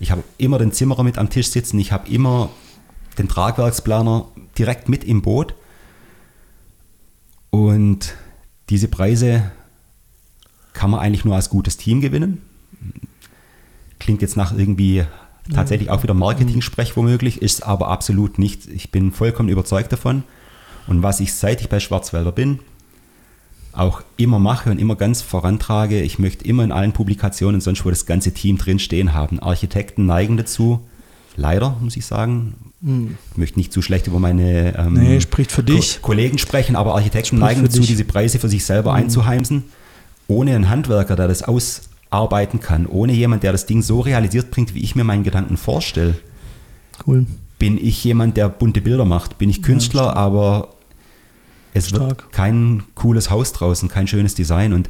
Ich 0.00 0.10
habe 0.10 0.22
immer 0.38 0.58
den 0.58 0.72
Zimmerer 0.72 1.02
mit 1.04 1.18
am 1.18 1.30
Tisch 1.30 1.48
sitzen, 1.50 1.78
ich 1.78 1.92
habe 1.92 2.08
immer 2.10 2.50
den 3.18 3.28
Tragwerksplaner 3.28 4.26
direkt 4.58 4.88
mit 4.88 5.04
im 5.04 5.22
Boot. 5.22 5.54
Und 7.50 8.14
diese 8.68 8.88
Preise 8.88 9.50
kann 10.72 10.90
man 10.90 11.00
eigentlich 11.00 11.24
nur 11.24 11.34
als 11.34 11.48
gutes 11.48 11.76
Team 11.76 12.00
gewinnen. 12.00 12.42
Klingt 13.98 14.22
jetzt 14.22 14.36
nach 14.36 14.56
irgendwie 14.56 15.04
tatsächlich 15.52 15.90
auch 15.90 16.02
wieder 16.02 16.14
Marketing-Sprech 16.14 16.96
womöglich, 16.96 17.40
ist 17.40 17.66
aber 17.66 17.88
absolut 17.88 18.38
nicht. 18.38 18.66
Ich 18.68 18.90
bin 18.90 19.12
vollkommen 19.12 19.48
überzeugt 19.48 19.92
davon. 19.92 20.24
Und 20.86 21.02
was 21.02 21.20
ich 21.20 21.34
seit 21.34 21.60
ich 21.60 21.68
bei 21.68 21.80
Schwarzwälder 21.80 22.32
bin, 22.32 22.60
auch 23.72 24.02
immer 24.16 24.38
mache 24.38 24.70
und 24.70 24.78
immer 24.78 24.96
ganz 24.96 25.22
vorantrage, 25.22 26.00
ich 26.00 26.18
möchte 26.18 26.44
immer 26.44 26.64
in 26.64 26.72
allen 26.72 26.92
Publikationen 26.92 27.60
sonst 27.60 27.84
wo 27.84 27.90
das 27.90 28.06
ganze 28.06 28.32
Team 28.32 28.58
drin 28.58 28.78
stehen 28.78 29.12
haben. 29.12 29.38
Architekten 29.38 30.06
neigen 30.06 30.36
dazu, 30.36 30.80
leider 31.36 31.76
muss 31.80 31.96
ich 31.96 32.06
sagen. 32.06 32.54
Ich 33.32 33.36
möchte 33.38 33.58
nicht 33.58 33.72
zu 33.72 33.82
schlecht 33.82 34.06
über 34.06 34.18
meine 34.18 34.76
ähm, 34.78 34.94
Nee, 34.94 35.20
spricht 35.20 35.50
für 35.52 35.62
dich. 35.62 36.00
Ko 36.02 36.08
Kollegen 36.08 36.38
sprechen, 36.38 36.76
aber 36.76 36.94
Architekten 36.94 37.36
Spricht 37.38 37.40
neigen 37.42 37.62
dazu, 37.64 37.78
dich. 37.80 37.88
diese 37.88 38.04
Preise 38.04 38.38
für 38.38 38.48
sich 38.48 38.64
selber 38.64 38.92
einzuheimsen. 38.94 39.64
Ohne 40.28 40.54
einen 40.54 40.68
Handwerker, 40.68 41.16
der 41.16 41.28
das 41.28 41.42
ausarbeiten 41.42 42.60
kann, 42.60 42.86
ohne 42.86 43.12
jemand, 43.12 43.42
der 43.42 43.52
das 43.52 43.66
Ding 43.66 43.82
so 43.82 44.00
realisiert 44.00 44.50
bringt, 44.50 44.74
wie 44.74 44.80
ich 44.80 44.94
mir 44.94 45.04
meinen 45.04 45.24
Gedanken 45.24 45.56
vorstelle, 45.56 46.14
Cool. 47.06 47.26
bin 47.58 47.78
ich 47.78 48.02
jemand, 48.04 48.36
der 48.36 48.48
bunte 48.48 48.80
Bilder 48.80 49.04
macht. 49.04 49.38
Bin 49.38 49.48
ich 49.50 49.62
Künstler, 49.62 50.16
aber 50.16 50.68
es 51.74 51.88
Stark. 51.88 52.02
wird 52.02 52.32
kein 52.32 52.82
cooles 52.94 53.30
Haus 53.30 53.52
draußen, 53.52 53.88
kein 53.88 54.06
schönes 54.06 54.34
Design 54.34 54.72
und 54.72 54.88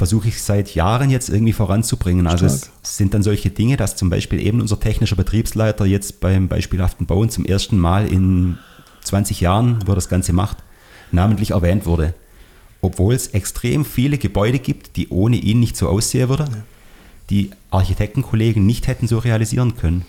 versuche 0.00 0.28
ich 0.28 0.42
seit 0.42 0.74
Jahren 0.74 1.10
jetzt 1.10 1.28
irgendwie 1.28 1.52
voranzubringen. 1.52 2.26
Also 2.26 2.48
Stark. 2.48 2.72
es 2.82 2.96
sind 2.96 3.12
dann 3.12 3.22
solche 3.22 3.50
Dinge, 3.50 3.76
dass 3.76 3.96
zum 3.96 4.08
Beispiel 4.08 4.40
eben 4.40 4.62
unser 4.62 4.80
technischer 4.80 5.14
Betriebsleiter 5.14 5.84
jetzt 5.84 6.20
beim 6.20 6.48
beispielhaften 6.48 7.04
Bauen 7.04 7.28
zum 7.28 7.44
ersten 7.44 7.76
Mal 7.76 8.10
in 8.10 8.56
20 9.02 9.42
Jahren, 9.42 9.78
wo 9.84 9.92
er 9.92 9.96
das 9.96 10.08
Ganze 10.08 10.32
macht, 10.32 10.56
namentlich 11.12 11.50
erwähnt 11.50 11.84
wurde. 11.84 12.14
Obwohl 12.80 13.12
es 13.12 13.26
extrem 13.26 13.84
viele 13.84 14.16
Gebäude 14.16 14.58
gibt, 14.58 14.96
die 14.96 15.10
ohne 15.10 15.36
ihn 15.36 15.60
nicht 15.60 15.76
so 15.76 15.86
aussehen 15.86 16.30
würde, 16.30 16.46
die 17.28 17.50
Architektenkollegen 17.70 18.64
nicht 18.64 18.86
hätten 18.86 19.06
so 19.06 19.18
realisieren 19.18 19.76
können. 19.76 20.06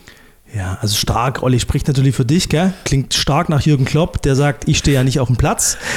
Ja, 0.53 0.77
also 0.81 0.95
stark. 0.95 1.43
Olli 1.43 1.61
spricht 1.61 1.87
natürlich 1.87 2.13
für 2.13 2.25
dich, 2.25 2.49
gell? 2.49 2.73
Klingt 2.83 3.13
stark 3.13 3.47
nach 3.47 3.61
Jürgen 3.61 3.85
Klopp, 3.85 4.21
der 4.21 4.35
sagt, 4.35 4.67
ich 4.67 4.77
stehe 4.79 4.95
ja 4.95 5.03
nicht 5.03 5.19
auf 5.19 5.27
dem 5.27 5.37
Platz. 5.37 5.77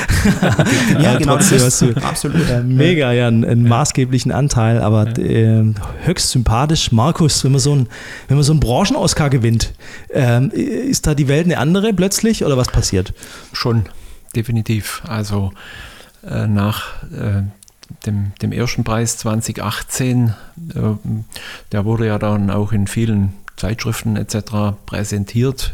Ja, 0.99 1.19
genau, 1.19 1.37
trotzdem 1.37 1.61
hast 1.61 1.83
du 1.83 1.95
absolut. 1.97 2.49
äh, 2.49 2.63
mega, 2.63 3.13
ja, 3.13 3.27
einen, 3.29 3.45
einen 3.45 3.69
maßgeblichen 3.69 4.33
Anteil, 4.33 4.81
aber 4.81 5.19
äh, 5.19 5.65
höchst 6.05 6.31
sympathisch. 6.31 6.93
Markus, 6.93 7.45
wenn 7.45 7.53
man 7.53 7.61
so 7.61 7.75
ein, 7.75 7.89
wenn 8.29 8.37
man 8.37 8.45
so 8.45 8.53
einen 8.53 8.61
Branchen-Oscar 8.61 9.29
gewinnt, 9.29 9.73
ähm, 10.13 10.51
ist 10.51 11.07
da 11.07 11.15
die 11.15 11.29
Welt 11.29 11.47
eine 11.47 11.59
andere 11.59 11.93
plötzlich 11.93 12.45
oder 12.45 12.57
was 12.57 12.69
passiert? 12.69 13.13
Schon, 13.53 13.85
definitiv. 14.37 15.03
Also 15.07 15.53
äh, 16.27 16.47
nach 16.47 17.03
äh, 17.13 17.43
dem, 18.07 18.33
dem 18.41 18.53
ersten 18.53 18.85
Preis 18.85 19.19
2018, 19.19 20.35
äh, 20.75 20.81
der 21.73 21.85
wurde 21.85 22.07
ja 22.07 22.19
dann 22.19 22.51
auch 22.51 22.73
in 22.73 22.87
vielen 22.87 23.33
Zeitschriften 23.65 24.17
etc. 24.17 24.77
präsentiert, 24.85 25.73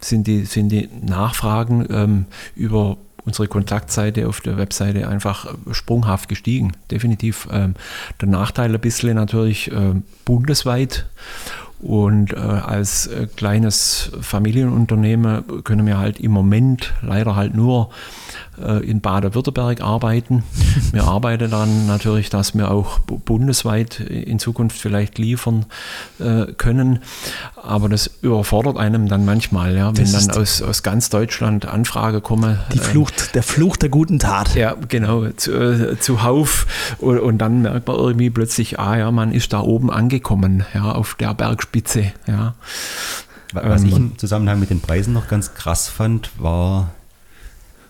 sind 0.00 0.26
die, 0.26 0.44
sind 0.44 0.70
die 0.70 0.88
Nachfragen 1.00 1.86
ähm, 1.88 2.26
über 2.56 2.96
unsere 3.24 3.46
Kontaktseite 3.46 4.26
auf 4.26 4.40
der 4.40 4.56
Webseite 4.56 5.06
einfach 5.06 5.54
sprunghaft 5.70 6.28
gestiegen. 6.28 6.72
Definitiv. 6.90 7.46
Ähm, 7.52 7.74
der 8.20 8.28
Nachteil 8.28 8.74
ein 8.74 8.80
bisschen 8.80 9.14
natürlich 9.14 9.70
äh, 9.70 9.94
bundesweit. 10.24 11.06
Und 11.78 12.32
äh, 12.32 12.36
als 12.36 13.06
äh, 13.06 13.28
kleines 13.36 14.10
Familienunternehmen 14.20 15.62
können 15.62 15.86
wir 15.86 15.98
halt 15.98 16.18
im 16.18 16.32
Moment 16.32 16.92
leider 17.02 17.36
halt 17.36 17.54
nur 17.54 17.90
äh, 17.90 18.21
in 18.84 19.00
Baden-Württemberg 19.00 19.80
arbeiten. 19.80 20.42
Wir 20.92 21.04
arbeiten 21.04 21.50
dann 21.50 21.86
natürlich, 21.86 22.28
dass 22.30 22.54
wir 22.54 22.70
auch 22.70 22.98
bu- 22.98 23.18
bundesweit 23.18 23.98
in 24.00 24.38
Zukunft 24.38 24.78
vielleicht 24.78 25.18
liefern 25.18 25.64
äh, 26.18 26.46
können. 26.52 26.98
Aber 27.62 27.88
das 27.88 28.10
überfordert 28.20 28.76
einem 28.76 29.08
dann 29.08 29.24
manchmal, 29.24 29.74
ja, 29.76 29.96
wenn 29.96 30.10
Das 30.12 30.26
dann 30.28 30.36
aus, 30.36 30.60
aus 30.62 30.82
ganz 30.82 31.08
Deutschland 31.08 31.66
Anfrage 31.66 32.20
kommen. 32.20 32.58
Die 32.72 32.78
ähm, 32.78 32.84
Flucht, 32.84 33.34
der 33.34 33.42
Fluch 33.42 33.76
der 33.76 33.88
guten 33.88 34.18
Tat. 34.18 34.54
ja, 34.54 34.76
genau, 34.88 35.28
zu, 35.30 35.52
äh, 35.52 35.98
zuhauf. 35.98 36.66
Und, 36.98 37.18
und 37.20 37.38
dann 37.38 37.62
merkt 37.62 37.86
man 37.88 37.96
irgendwie 37.96 38.28
plötzlich, 38.30 38.78
ah 38.78 38.96
ja, 38.98 39.10
man 39.10 39.32
ist 39.32 39.52
da 39.52 39.60
oben 39.60 39.90
angekommen, 39.90 40.64
ja, 40.74 40.92
auf 40.92 41.14
der 41.14 41.32
Bergspitze, 41.34 42.12
ja. 42.26 42.54
Was 43.54 43.82
Ähm, 43.82 43.88
ich 43.88 43.96
im 43.96 44.18
Zusammenhang 44.18 44.60
mit 44.60 44.70
den 44.70 44.80
Preisen 44.80 45.12
noch 45.12 45.28
ganz 45.28 45.54
krass 45.54 45.88
fand, 45.88 46.30
war, 46.38 46.90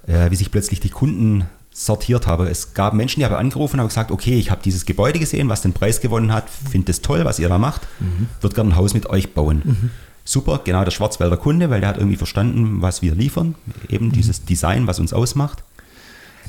äh, 0.06 0.30
wie 0.30 0.36
sich 0.36 0.50
plötzlich 0.50 0.80
die 0.80 0.90
Kunden 0.90 1.44
sortiert 1.72 2.26
haben. 2.26 2.46
Es 2.46 2.74
gab 2.74 2.92
Menschen, 2.92 3.20
die 3.20 3.24
haben 3.24 3.34
angerufen 3.34 3.76
und 3.76 3.80
haben 3.80 3.88
gesagt, 3.88 4.10
okay, 4.10 4.38
ich 4.38 4.50
habe 4.50 4.60
dieses 4.62 4.84
Gebäude 4.84 5.18
gesehen, 5.18 5.48
was 5.48 5.62
den 5.62 5.72
Preis 5.72 6.00
gewonnen 6.00 6.32
hat, 6.32 6.44
finde 6.70 6.92
es 6.92 7.00
toll, 7.00 7.24
was 7.24 7.38
ihr 7.38 7.48
da 7.48 7.56
macht, 7.58 7.82
würde 8.42 8.54
gerne 8.54 8.70
ein 8.70 8.76
Haus 8.76 8.92
mit 8.92 9.08
euch 9.08 9.32
bauen. 9.32 9.90
Super, 10.24 10.60
genau 10.64 10.84
der 10.84 10.90
Schwarzwälder 10.90 11.38
Kunde, 11.38 11.70
weil 11.70 11.80
der 11.80 11.88
hat 11.88 11.96
irgendwie 11.96 12.16
verstanden, 12.16 12.82
was 12.82 13.00
wir 13.00 13.14
liefern, 13.14 13.54
eben 13.88 14.12
dieses 14.12 14.44
Design, 14.44 14.86
was 14.86 15.00
uns 15.00 15.14
ausmacht. 15.14 15.64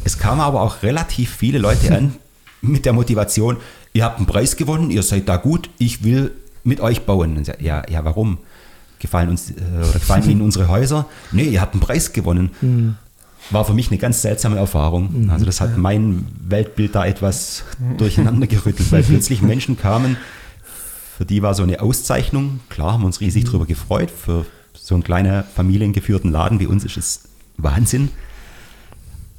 Es 0.03 0.19
kamen 0.19 0.41
aber 0.41 0.61
auch 0.61 0.83
relativ 0.83 1.33
viele 1.33 1.57
Leute 1.57 1.95
an 1.95 2.15
mit 2.61 2.85
der 2.85 2.93
Motivation, 2.93 3.57
ihr 3.93 4.03
habt 4.03 4.17
einen 4.17 4.27
Preis 4.27 4.57
gewonnen, 4.57 4.91
ihr 4.91 5.03
seid 5.03 5.29
da 5.29 5.37
gut, 5.37 5.69
ich 5.77 6.03
will 6.03 6.31
mit 6.63 6.81
euch 6.81 7.05
bauen. 7.05 7.41
Ja, 7.59 7.83
ja, 7.89 8.05
warum? 8.05 8.39
Gefallen 8.99 9.29
uns 9.29 9.51
äh, 9.51 9.53
oder 9.77 9.99
gefallen 9.99 10.29
Ihnen 10.29 10.41
unsere 10.49 10.67
Häuser? 10.67 11.05
Nee, 11.31 11.43
ihr 11.43 11.61
habt 11.61 11.73
einen 11.73 11.81
Preis 11.81 12.13
gewonnen. 12.13 12.97
War 13.49 13.65
für 13.65 13.73
mich 13.73 13.89
eine 13.89 13.97
ganz 13.97 14.21
seltsame 14.21 14.57
Erfahrung. 14.57 15.29
Also 15.29 15.45
das 15.45 15.61
hat 15.61 15.77
mein 15.77 16.25
Weltbild 16.41 16.95
da 16.95 17.05
etwas 17.05 17.63
durcheinander 17.97 18.47
gerüttelt, 18.47 18.91
weil 18.91 19.03
plötzlich 19.03 19.41
Menschen 19.41 19.77
kamen, 19.77 20.17
für 21.17 21.25
die 21.25 21.41
war 21.41 21.53
so 21.53 21.63
eine 21.63 21.81
Auszeichnung. 21.81 22.61
Klar, 22.69 22.93
haben 22.93 23.01
wir 23.01 23.07
uns 23.07 23.21
riesig 23.21 23.43
drüber 23.43 23.65
gefreut. 23.65 24.09
Für 24.09 24.45
so 24.73 24.95
einen 24.95 25.03
kleinen 25.03 25.43
familiengeführten 25.43 26.31
Laden 26.31 26.59
wie 26.59 26.65
uns 26.65 26.83
ist 26.83 26.97
es 26.97 27.23
Wahnsinn. 27.57 28.09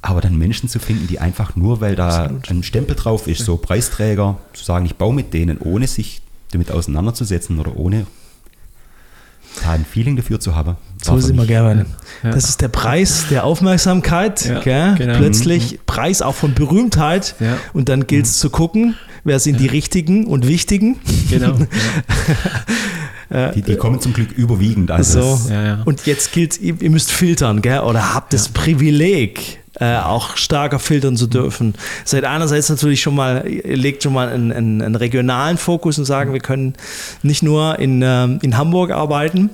Aber 0.01 0.21
dann 0.21 0.37
Menschen 0.37 0.69
zu 0.69 0.79
finden, 0.79 1.07
die 1.07 1.19
einfach 1.19 1.55
nur, 1.55 1.81
weil 1.81 1.95
da 1.95 2.31
ein 2.47 2.63
Stempel 2.63 2.95
drauf 2.95 3.27
ist, 3.27 3.43
so 3.43 3.57
Preisträger, 3.57 4.37
zu 4.53 4.63
sagen, 4.63 4.85
ich 4.85 4.95
baue 4.95 5.13
mit 5.13 5.33
denen, 5.33 5.57
ohne 5.57 5.87
sich 5.87 6.21
damit 6.51 6.71
auseinanderzusetzen 6.71 7.59
oder 7.59 7.75
ohne 7.75 8.05
da 9.63 9.71
ein 9.71 9.83
Feeling 9.83 10.15
dafür 10.15 10.39
zu 10.39 10.55
haben. 10.55 10.77
So 11.05 11.27
wir 11.29 11.35
mich- 11.35 11.47
gerne. 11.47 11.85
Ja. 12.23 12.31
Das 12.31 12.49
ist 12.49 12.61
der 12.61 12.67
Preis 12.69 13.25
der 13.29 13.43
Aufmerksamkeit. 13.43 14.45
Ja, 14.45 14.59
gell? 14.59 14.95
genau. 14.97 15.17
Plötzlich 15.17 15.79
Preis 15.85 16.21
auch 16.21 16.35
von 16.35 16.53
Berühmtheit. 16.53 17.35
Ja. 17.39 17.57
Und 17.73 17.89
dann 17.89 18.07
gilt 18.07 18.25
es 18.25 18.39
zu 18.39 18.49
gucken, 18.49 18.95
wer 19.23 19.39
sind 19.39 19.59
die 19.59 19.67
Richtigen 19.67 20.25
und 20.27 20.47
Wichtigen. 20.47 20.97
Genau. 21.29 21.57
Die, 23.55 23.63
die 23.63 23.75
kommen 23.75 23.99
zum 23.99 24.13
Glück 24.13 24.31
überwiegend. 24.33 24.91
Also 24.91 25.35
So. 25.35 25.49
Ja, 25.51 25.63
ja. 25.63 25.81
Und 25.83 26.05
jetzt 26.05 26.31
gilt 26.31 26.61
ihr, 26.61 26.79
ihr 26.79 26.89
müsst 26.91 27.11
filtern, 27.11 27.61
gell? 27.63 27.79
oder 27.79 28.13
habt 28.13 28.33
das 28.33 28.49
Privileg, 28.49 29.59
äh, 29.79 29.97
auch 29.97 30.37
stärker 30.37 30.77
filtern 30.77 31.17
zu 31.17 31.25
dürfen. 31.25 31.73
Seid 32.05 32.23
einerseits 32.23 32.69
natürlich 32.69 33.01
schon 33.01 33.15
mal, 33.15 33.45
ihr 33.47 33.75
legt 33.75 34.03
schon 34.03 34.13
mal 34.13 34.29
einen, 34.29 34.51
einen, 34.53 34.81
einen 34.83 34.95
regionalen 34.95 35.57
Fokus 35.57 35.97
und 35.97 36.05
sagen, 36.05 36.33
wir 36.33 36.39
können 36.39 36.75
nicht 37.23 37.41
nur 37.41 37.79
in, 37.79 38.01
ähm, 38.05 38.37
in 38.43 38.57
Hamburg 38.57 38.91
arbeiten, 38.91 39.49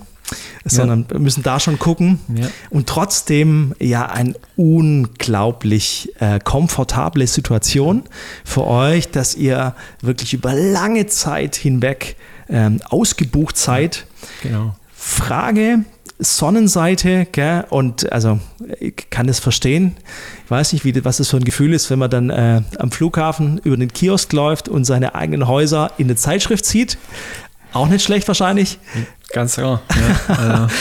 sondern 0.66 1.06
wir 1.10 1.20
müssen 1.20 1.44
da 1.44 1.60
schon 1.60 1.80
gucken. 1.80 2.20
Ja. 2.36 2.48
Und 2.70 2.88
trotzdem 2.88 3.74
ja 3.80 4.06
eine 4.08 4.36
unglaublich 4.56 6.12
äh, 6.20 6.40
komfortable 6.40 7.28
Situation 7.28 8.04
für 8.44 8.66
euch, 8.68 9.10
dass 9.10 9.36
ihr 9.36 9.76
wirklich 10.02 10.34
über 10.34 10.54
lange 10.54 11.08
Zeit 11.08 11.56
hinweg 11.56 12.16
ähm, 12.50 12.80
ausgebucht 12.90 13.58
seid. 13.58 14.06
genau. 14.42 14.76
Frage, 14.94 15.80
Sonnenseite, 16.22 17.28
gell? 17.32 17.66
und 17.72 18.12
also 18.12 18.40
ich 18.80 19.10
kann 19.10 19.26
das 19.26 19.40
verstehen. 19.40 19.98
Ich 20.46 20.52
weiß 20.52 20.74
nicht, 20.74 20.86
wie, 20.86 21.04
was 21.04 21.18
das 21.18 21.30
für 21.30 21.38
ein 21.38 21.44
Gefühl 21.44 21.74
ist, 21.74 21.90
wenn 21.90 21.98
man 21.98 22.12
dann 22.12 22.30
äh, 22.30 22.62
am 22.78 22.92
Flughafen 22.92 23.60
über 23.64 23.76
den 23.76 23.92
Kiosk 23.92 24.32
läuft 24.32 24.70
und 24.70 24.86
seine 24.86 25.16
eigenen 25.16 25.48
Häuser 25.48 25.92
in 25.98 26.06
eine 26.06 26.16
Zeitschrift 26.16 26.66
zieht. 26.66 27.00
Auch 27.74 27.88
nicht 27.88 28.04
schlecht 28.04 28.28
wahrscheinlich. 28.28 28.80
Ganz 29.34 29.56
klar. 29.56 29.82
Ja, 30.28 30.36
also, 30.36 30.74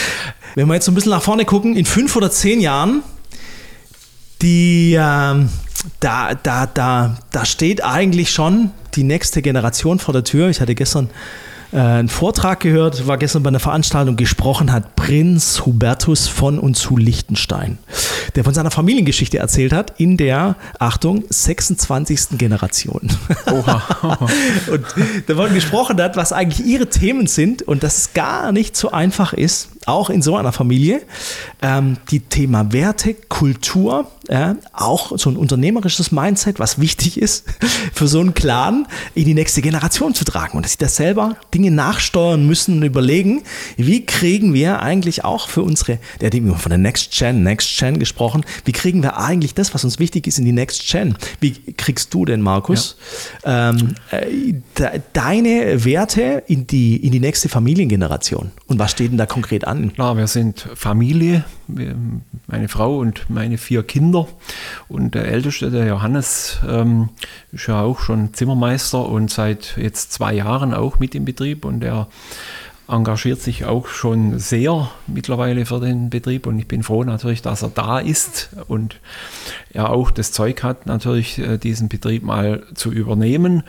Wenn 0.55 0.67
wir 0.67 0.73
jetzt 0.75 0.85
so 0.85 0.91
ein 0.91 0.95
bisschen 0.95 1.11
nach 1.11 1.21
vorne 1.21 1.45
gucken, 1.45 1.75
in 1.75 1.85
fünf 1.85 2.15
oder 2.15 2.31
zehn 2.31 2.59
Jahren, 2.59 3.03
die, 4.41 4.97
ähm, 4.99 5.49
da, 5.99 6.33
da, 6.35 6.65
da, 6.65 7.17
da 7.31 7.45
steht 7.45 7.83
eigentlich 7.83 8.31
schon 8.31 8.71
die 8.95 9.03
nächste 9.03 9.41
Generation 9.41 9.99
vor 9.99 10.13
der 10.13 10.23
Tür. 10.23 10.49
Ich 10.49 10.59
hatte 10.59 10.75
gestern 10.75 11.09
äh, 11.71 11.77
einen 11.77 12.09
Vortrag 12.09 12.59
gehört, 12.59 13.07
war 13.07 13.17
gestern 13.17 13.43
bei 13.43 13.49
einer 13.49 13.59
Veranstaltung 13.59 14.15
gesprochen 14.15 14.71
hat, 14.71 14.95
Prinz 14.95 15.65
Hubertus 15.65 16.27
von 16.27 16.59
und 16.59 16.75
zu 16.75 16.97
Liechtenstein, 16.97 17.77
der 18.35 18.43
von 18.43 18.53
seiner 18.53 18.71
Familiengeschichte 18.71 19.37
erzählt 19.37 19.73
hat, 19.73 19.99
in 19.99 20.17
der, 20.17 20.55
Achtung, 20.79 21.23
26. 21.29 22.37
Generation. 22.37 23.09
oha. 23.51 23.81
und 24.71 24.85
davon 25.27 25.53
gesprochen 25.53 26.01
hat, 26.01 26.17
was 26.17 26.33
eigentlich 26.33 26.65
ihre 26.65 26.87
Themen 26.87 27.27
sind 27.27 27.61
und 27.61 27.83
dass 27.83 27.97
es 27.97 28.13
gar 28.13 28.51
nicht 28.51 28.75
so 28.75 28.91
einfach 28.91 29.33
ist, 29.33 29.69
auch 29.85 30.09
in 30.09 30.21
so 30.21 30.35
einer 30.35 30.51
Familie, 30.51 31.01
ähm, 31.61 31.97
die 32.11 32.19
Thema 32.19 32.71
Werte, 32.71 33.15
Kultur, 33.15 34.07
ja, 34.29 34.55
auch 34.73 35.17
so 35.17 35.29
ein 35.29 35.37
unternehmerisches 35.37 36.11
Mindset, 36.11 36.59
was 36.59 36.79
wichtig 36.79 37.19
ist 37.19 37.45
für 37.93 38.07
so 38.07 38.19
einen 38.19 38.33
Clan, 38.33 38.87
in 39.15 39.25
die 39.25 39.33
nächste 39.33 39.61
Generation 39.61 40.13
zu 40.13 40.23
tragen. 40.23 40.57
Und 40.57 40.65
dass 40.65 40.73
sie 40.73 40.77
das 40.77 40.95
selber 40.95 41.35
Dinge 41.53 41.71
nachsteuern 41.71 42.45
müssen 42.45 42.77
und 42.77 42.83
überlegen, 42.83 43.41
wie 43.77 44.05
kriegen 44.05 44.53
wir 44.53 44.81
eigentlich 44.81 45.25
auch 45.25 45.49
für 45.49 45.63
unsere, 45.63 45.97
der 46.19 46.27
hat 46.27 46.35
immer 46.35 46.57
von 46.57 46.69
der 46.69 46.77
Next 46.77 47.11
Gen, 47.11 47.43
Next 47.43 47.77
Gen 47.77 47.97
gesprochen, 47.97 48.45
wie 48.65 48.71
kriegen 48.71 49.01
wir 49.01 49.17
eigentlich 49.17 49.55
das, 49.55 49.73
was 49.73 49.83
uns 49.83 49.97
wichtig 49.97 50.27
ist, 50.27 50.37
in 50.37 50.45
die 50.45 50.51
Next 50.51 50.87
Gen? 50.87 51.15
Wie 51.39 51.53
kriegst 51.53 52.13
du 52.13 52.25
denn, 52.25 52.41
Markus, 52.41 52.97
ja. 53.43 53.71
ähm, 53.71 53.95
äh, 54.11 54.99
deine 55.13 55.83
Werte 55.83 56.43
in 56.47 56.67
die, 56.67 56.97
in 56.97 57.11
die 57.11 57.19
nächste 57.19 57.49
Familiengeneration? 57.49 58.51
Und 58.67 58.77
was 58.77 58.91
steht 58.91 59.11
denn 59.11 59.17
da 59.17 59.25
konkret 59.25 59.65
an? 59.65 59.70
Klar, 59.93 60.17
wir 60.17 60.27
sind 60.27 60.67
Familie, 60.75 61.45
meine 62.47 62.67
Frau 62.67 62.97
und 62.97 63.29
meine 63.29 63.57
vier 63.57 63.83
Kinder. 63.83 64.27
Und 64.89 65.15
der 65.15 65.25
Älteste, 65.25 65.71
der 65.71 65.85
Johannes, 65.85 66.59
ähm, 66.67 67.09
ist 67.53 67.67
ja 67.67 67.81
auch 67.81 67.99
schon 67.99 68.33
Zimmermeister 68.33 69.07
und 69.07 69.31
seit 69.31 69.77
jetzt 69.77 70.11
zwei 70.11 70.33
Jahren 70.33 70.73
auch 70.73 70.99
mit 70.99 71.15
im 71.15 71.23
Betrieb. 71.23 71.63
Und 71.63 71.83
er 71.83 72.07
engagiert 72.91 73.41
sich 73.41 73.65
auch 73.65 73.87
schon 73.87 74.39
sehr 74.39 74.91
mittlerweile 75.07 75.65
für 75.65 75.79
den 75.79 76.09
Betrieb 76.09 76.45
und 76.45 76.59
ich 76.59 76.67
bin 76.67 76.83
froh 76.83 77.03
natürlich, 77.03 77.41
dass 77.41 77.61
er 77.61 77.69
da 77.69 77.99
ist 77.99 78.49
und 78.67 78.99
er 79.71 79.91
auch 79.91 80.11
das 80.11 80.33
Zeug 80.33 80.63
hat, 80.63 80.85
natürlich 80.87 81.39
äh, 81.39 81.57
diesen 81.57 81.87
Betrieb 81.87 82.23
mal 82.23 82.63
zu 82.73 82.91
übernehmen. 82.91 83.63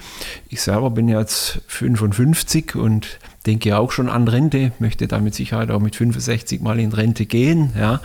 Ich 0.49 0.61
selber 0.63 0.91
bin 0.91 1.09
jetzt 1.09 1.61
55 1.69 2.75
und 2.75 3.21
denke 3.47 3.77
auch 3.77 3.91
schon 3.91 4.09
an 4.09 4.29
Rente, 4.29 4.73
möchte 4.79 5.09
da 5.09 5.19
mit 5.19 5.35
Sicherheit 5.35 5.71
auch 5.71 5.81
mit 5.81 5.97
65 5.97 6.61
mal 6.61 6.79
in 6.79 6.93
Rente 6.93 7.27
gehen. 7.27 7.73
Ja. 7.79 8.01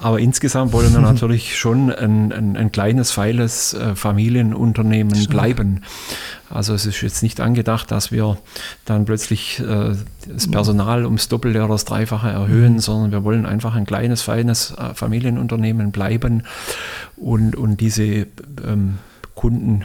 Aber 0.00 0.18
insgesamt 0.18 0.72
wollen 0.72 0.92
wir 0.92 1.00
natürlich 1.00 1.56
schon 1.56 1.92
ein, 1.92 2.32
ein, 2.32 2.56
ein 2.56 2.72
kleines, 2.72 3.10
feiles 3.12 3.74
äh, 3.74 3.94
Familienunternehmen 3.94 5.14
Schön. 5.14 5.28
bleiben. 5.28 5.82
Also 6.50 6.74
es 6.74 6.86
ist 6.86 7.00
jetzt 7.02 7.22
nicht 7.22 7.40
angedacht, 7.40 7.90
dass 7.90 8.12
wir 8.12 8.36
dann 8.84 9.04
plötzlich 9.04 9.60
äh, 9.60 9.94
das 10.28 10.50
Personal 10.50 11.04
ums 11.04 11.28
Doppelte 11.28 11.60
oder 11.60 11.74
das 11.74 11.84
Dreifache 11.84 12.28
erhöhen, 12.28 12.74
mhm. 12.74 12.78
sondern 12.80 13.12
wir 13.12 13.24
wollen 13.24 13.46
einfach 13.46 13.74
ein 13.74 13.86
kleines, 13.86 14.22
feines 14.22 14.72
äh, 14.72 14.94
Familienunternehmen 14.94 15.92
bleiben 15.92 16.42
und, 17.16 17.54
und 17.56 17.80
diese 17.80 18.26
ähm, 18.64 18.98
Kunden 19.34 19.84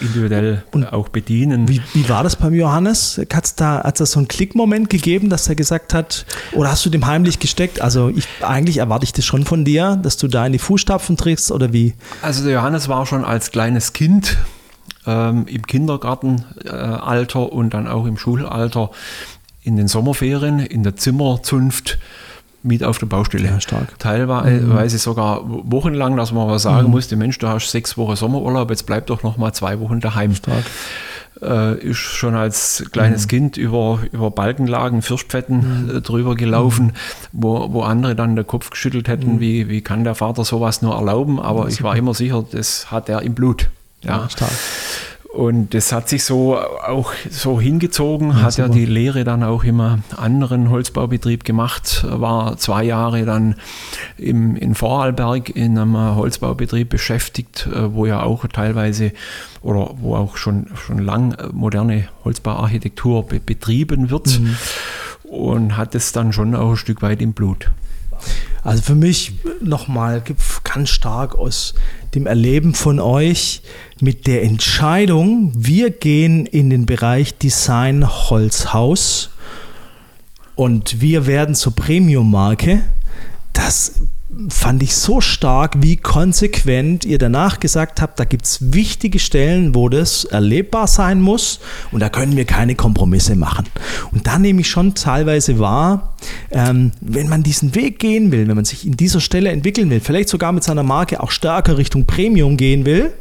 individuell 0.00 0.62
und 0.72 0.84
auch 0.84 1.08
bedienen. 1.08 1.68
Wie, 1.68 1.80
wie 1.94 2.08
war 2.08 2.22
das 2.22 2.36
beim 2.36 2.54
Johannes? 2.54 3.20
Hat 3.32 3.44
es 3.44 3.54
da, 3.54 3.82
hat's 3.82 3.98
da 3.98 4.06
so 4.06 4.18
einen 4.18 4.28
Klickmoment 4.28 4.90
gegeben, 4.90 5.30
dass 5.30 5.48
er 5.48 5.54
gesagt 5.54 5.94
hat, 5.94 6.26
oder 6.52 6.70
hast 6.70 6.84
du 6.84 6.90
dem 6.90 7.06
heimlich 7.06 7.38
gesteckt? 7.38 7.80
Also 7.80 8.08
ich, 8.08 8.26
eigentlich 8.40 8.78
erwarte 8.78 9.04
ich 9.04 9.12
das 9.12 9.24
schon 9.24 9.44
von 9.44 9.64
dir, 9.64 9.96
dass 10.02 10.16
du 10.16 10.28
da 10.28 10.46
in 10.46 10.52
die 10.52 10.58
Fußstapfen 10.58 11.16
trittst 11.16 11.50
oder 11.52 11.72
wie? 11.72 11.94
Also 12.22 12.44
der 12.44 12.54
Johannes 12.54 12.88
war 12.88 13.06
schon 13.06 13.24
als 13.24 13.50
kleines 13.50 13.92
Kind 13.92 14.36
ähm, 15.06 15.46
im 15.46 15.66
Kindergartenalter 15.66 17.40
äh, 17.40 17.44
und 17.44 17.74
dann 17.74 17.88
auch 17.88 18.06
im 18.06 18.16
Schulalter 18.16 18.90
in 19.62 19.76
den 19.76 19.88
Sommerferien 19.88 20.58
in 20.58 20.82
der 20.82 20.96
Zimmerzunft 20.96 21.98
mit 22.62 22.84
auf 22.84 22.98
der 22.98 23.06
Baustelle. 23.06 23.48
Ja, 23.48 23.60
stark. 23.60 23.98
Teilweise 23.98 24.96
mhm. 24.96 25.00
sogar 25.00 25.42
wochenlang, 25.44 26.16
dass 26.16 26.32
man 26.32 26.44
aber 26.44 26.58
sagen 26.58 26.86
mhm. 26.86 26.92
musste, 26.92 27.16
Mensch, 27.16 27.38
du 27.38 27.48
hast 27.48 27.70
sechs 27.70 27.96
Wochen 27.96 28.16
Sommerurlaub, 28.16 28.70
jetzt 28.70 28.84
bleib 28.84 29.06
doch 29.06 29.22
noch 29.22 29.36
mal 29.36 29.52
zwei 29.52 29.80
Wochen 29.80 30.00
daheim. 30.00 30.34
Stark. 30.34 30.64
Äh, 31.42 31.78
ist 31.78 31.96
schon 31.96 32.34
als 32.34 32.84
kleines 32.92 33.24
mhm. 33.24 33.28
Kind 33.28 33.56
über, 33.56 34.00
über 34.12 34.30
Balkenlagen, 34.30 35.00
Fürstpfetten 35.00 35.86
mhm. 35.86 35.96
äh, 35.96 36.00
drüber 36.02 36.34
gelaufen, 36.34 36.86
mhm. 36.86 36.92
wo, 37.32 37.72
wo 37.72 37.82
andere 37.82 38.14
dann 38.14 38.36
den 38.36 38.46
Kopf 38.46 38.68
geschüttelt 38.70 39.08
hätten, 39.08 39.36
mhm. 39.36 39.40
wie, 39.40 39.68
wie 39.68 39.80
kann 39.80 40.04
der 40.04 40.14
Vater 40.14 40.44
sowas 40.44 40.82
nur 40.82 40.94
erlauben, 40.94 41.40
aber 41.40 41.68
ich 41.68 41.82
war 41.82 41.96
immer 41.96 42.12
sicher, 42.12 42.44
das 42.50 42.90
hat 42.90 43.08
er 43.08 43.22
im 43.22 43.34
Blut. 43.34 43.70
Ja, 44.02 44.18
ja 44.18 44.28
stark. 44.28 44.50
Und 45.32 45.74
das 45.74 45.92
hat 45.92 46.08
sich 46.08 46.24
so 46.24 46.58
auch 46.58 47.12
so 47.30 47.60
hingezogen, 47.60 48.30
ja, 48.30 48.42
hat 48.42 48.54
super. 48.54 48.68
ja 48.68 48.74
die 48.74 48.84
Lehre 48.84 49.22
dann 49.22 49.44
auch 49.44 49.62
im 49.62 49.80
anderen 50.16 50.70
Holzbaubetrieb 50.70 51.44
gemacht, 51.44 52.04
war 52.08 52.56
zwei 52.56 52.82
Jahre 52.82 53.24
dann 53.24 53.54
im, 54.16 54.56
in 54.56 54.74
Vorarlberg 54.74 55.50
in 55.50 55.78
einem 55.78 55.96
Holzbaubetrieb 56.16 56.88
beschäftigt, 56.88 57.68
äh, 57.72 57.94
wo 57.94 58.06
ja 58.06 58.24
auch 58.24 58.44
teilweise 58.48 59.12
oder 59.62 59.90
wo 59.98 60.16
auch 60.16 60.36
schon, 60.36 60.66
schon 60.74 60.98
lang 60.98 61.36
moderne 61.52 62.08
Holzbauarchitektur 62.24 63.28
be 63.28 63.38
betrieben 63.38 64.10
wird 64.10 64.40
mhm. 64.40 64.56
und 65.22 65.76
hat 65.76 65.94
es 65.94 66.10
dann 66.10 66.32
schon 66.32 66.56
auch 66.56 66.70
ein 66.70 66.76
Stück 66.76 67.02
weit 67.02 67.22
im 67.22 67.34
Blut. 67.34 67.70
Also 68.62 68.82
für 68.82 68.94
mich 68.94 69.32
nochmal 69.62 70.22
ganz 70.64 70.90
stark 70.90 71.34
aus 71.34 71.74
dem 72.14 72.26
Erleben 72.26 72.74
von 72.74 73.00
euch 73.00 73.62
mit 74.00 74.26
der 74.26 74.42
Entscheidung, 74.42 75.52
wir 75.56 75.90
gehen 75.90 76.46
in 76.46 76.70
den 76.70 76.86
Bereich 76.86 77.38
Design 77.38 78.06
Holzhaus 78.06 79.30
und 80.56 81.00
wir 81.00 81.26
werden 81.26 81.54
zur 81.54 81.74
Premium-Marke. 81.74 82.82
Das 83.52 84.02
fand 84.48 84.82
ich 84.82 84.94
so 84.94 85.20
stark, 85.20 85.74
wie 85.82 85.96
konsequent 85.96 87.04
ihr 87.04 87.18
danach 87.18 87.58
gesagt 87.58 88.00
habt, 88.00 88.20
da 88.20 88.24
gibt 88.24 88.46
es 88.46 88.72
wichtige 88.72 89.18
Stellen, 89.18 89.74
wo 89.74 89.88
das 89.88 90.24
erlebbar 90.24 90.86
sein 90.86 91.20
muss 91.20 91.60
und 91.90 92.00
da 92.00 92.08
können 92.08 92.36
wir 92.36 92.44
keine 92.44 92.76
Kompromisse 92.76 93.34
machen. 93.34 93.66
Und 94.12 94.26
da 94.26 94.38
nehme 94.38 94.60
ich 94.60 94.70
schon 94.70 94.94
teilweise 94.94 95.58
wahr, 95.58 96.14
ähm, 96.50 96.92
wenn 97.00 97.28
man 97.28 97.42
diesen 97.42 97.74
Weg 97.74 97.98
gehen 97.98 98.30
will, 98.30 98.46
wenn 98.46 98.56
man 98.56 98.64
sich 98.64 98.86
in 98.86 98.96
dieser 98.96 99.20
Stelle 99.20 99.50
entwickeln 99.50 99.90
will, 99.90 100.00
vielleicht 100.00 100.28
sogar 100.28 100.52
mit 100.52 100.62
seiner 100.62 100.84
Marke 100.84 101.20
auch 101.20 101.30
stärker 101.30 101.76
Richtung 101.76 102.06
Premium 102.06 102.56
gehen 102.56 102.86
will, 102.86 103.12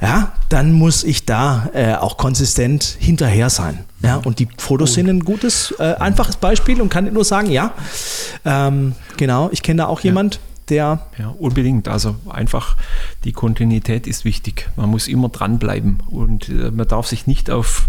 ja, 0.00 0.32
dann 0.48 0.72
muss 0.72 1.04
ich 1.04 1.24
da 1.24 1.70
äh, 1.72 1.94
auch 1.94 2.16
konsistent 2.16 2.96
hinterher 2.98 3.50
sein. 3.50 3.84
Ja, 4.02 4.16
und 4.16 4.38
die 4.38 4.48
Fotos 4.58 4.94
sind 4.94 5.08
ein 5.08 5.20
gutes, 5.20 5.74
äh, 5.78 5.94
einfaches 5.94 6.36
Beispiel 6.36 6.80
und 6.82 6.90
kann 6.90 7.12
nur 7.12 7.24
sagen, 7.24 7.50
ja, 7.50 7.72
ähm, 8.44 8.94
genau, 9.16 9.48
ich 9.52 9.62
kenne 9.62 9.78
da 9.78 9.86
auch 9.86 10.00
jemand, 10.00 10.38
der. 10.68 11.00
Ja, 11.18 11.28
unbedingt. 11.38 11.88
Also 11.88 12.16
einfach 12.28 12.76
die 13.24 13.32
Kontinuität 13.32 14.06
ist 14.06 14.24
wichtig. 14.24 14.68
Man 14.76 14.90
muss 14.90 15.08
immer 15.08 15.28
dranbleiben 15.28 16.02
und 16.08 16.48
äh, 16.48 16.70
man 16.70 16.86
darf 16.88 17.06
sich 17.06 17.26
nicht 17.26 17.50
auf 17.50 17.88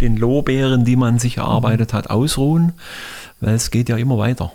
den 0.00 0.16
Lorbeeren, 0.16 0.84
die 0.84 0.96
man 0.96 1.18
sich 1.18 1.36
erarbeitet 1.36 1.92
hat, 1.92 2.10
ausruhen, 2.10 2.72
weil 3.40 3.54
es 3.54 3.70
geht 3.70 3.88
ja 3.88 3.96
immer 3.96 4.18
weiter. 4.18 4.52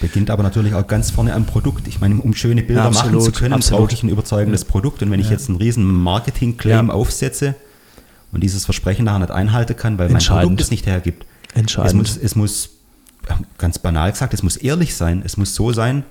Beginnt 0.00 0.30
aber 0.30 0.42
natürlich 0.42 0.74
auch 0.74 0.86
ganz 0.86 1.10
vorne 1.10 1.34
am 1.34 1.46
Produkt. 1.46 1.88
Ich 1.88 2.00
meine, 2.00 2.16
um 2.16 2.34
schöne 2.34 2.62
Bilder 2.62 2.82
ja, 2.82 2.88
absolut, 2.88 3.14
machen 3.14 3.32
zu 3.32 3.32
können, 3.32 3.60
brauche 3.60 3.92
ich 3.92 4.02
ein 4.02 4.08
überzeugendes 4.08 4.64
Produkt. 4.64 5.02
Und 5.02 5.10
wenn 5.10 5.20
ich 5.20 5.30
jetzt 5.30 5.48
einen 5.48 5.58
riesen 5.58 5.84
Marketing-Claim 5.84 6.90
aufsetze 6.90 7.54
und 8.32 8.42
dieses 8.42 8.64
Versprechen 8.64 9.04
nachher 9.04 9.20
nicht 9.20 9.30
einhalten 9.30 9.76
kann, 9.76 9.98
weil 9.98 10.08
mein 10.10 10.22
Produkt 10.22 10.60
es 10.60 10.70
nicht 10.70 10.86
hergibt. 10.86 11.26
Entscheidend. 11.54 11.88
Es 11.88 11.94
muss, 11.94 12.16
es 12.16 12.36
muss, 12.36 12.70
ganz 13.58 13.78
banal 13.78 14.10
gesagt, 14.10 14.34
es 14.34 14.42
muss 14.42 14.56
ehrlich 14.56 14.94
sein. 14.94 15.22
Es 15.24 15.36
muss 15.36 15.54
so 15.54 15.72
sein, 15.72 16.04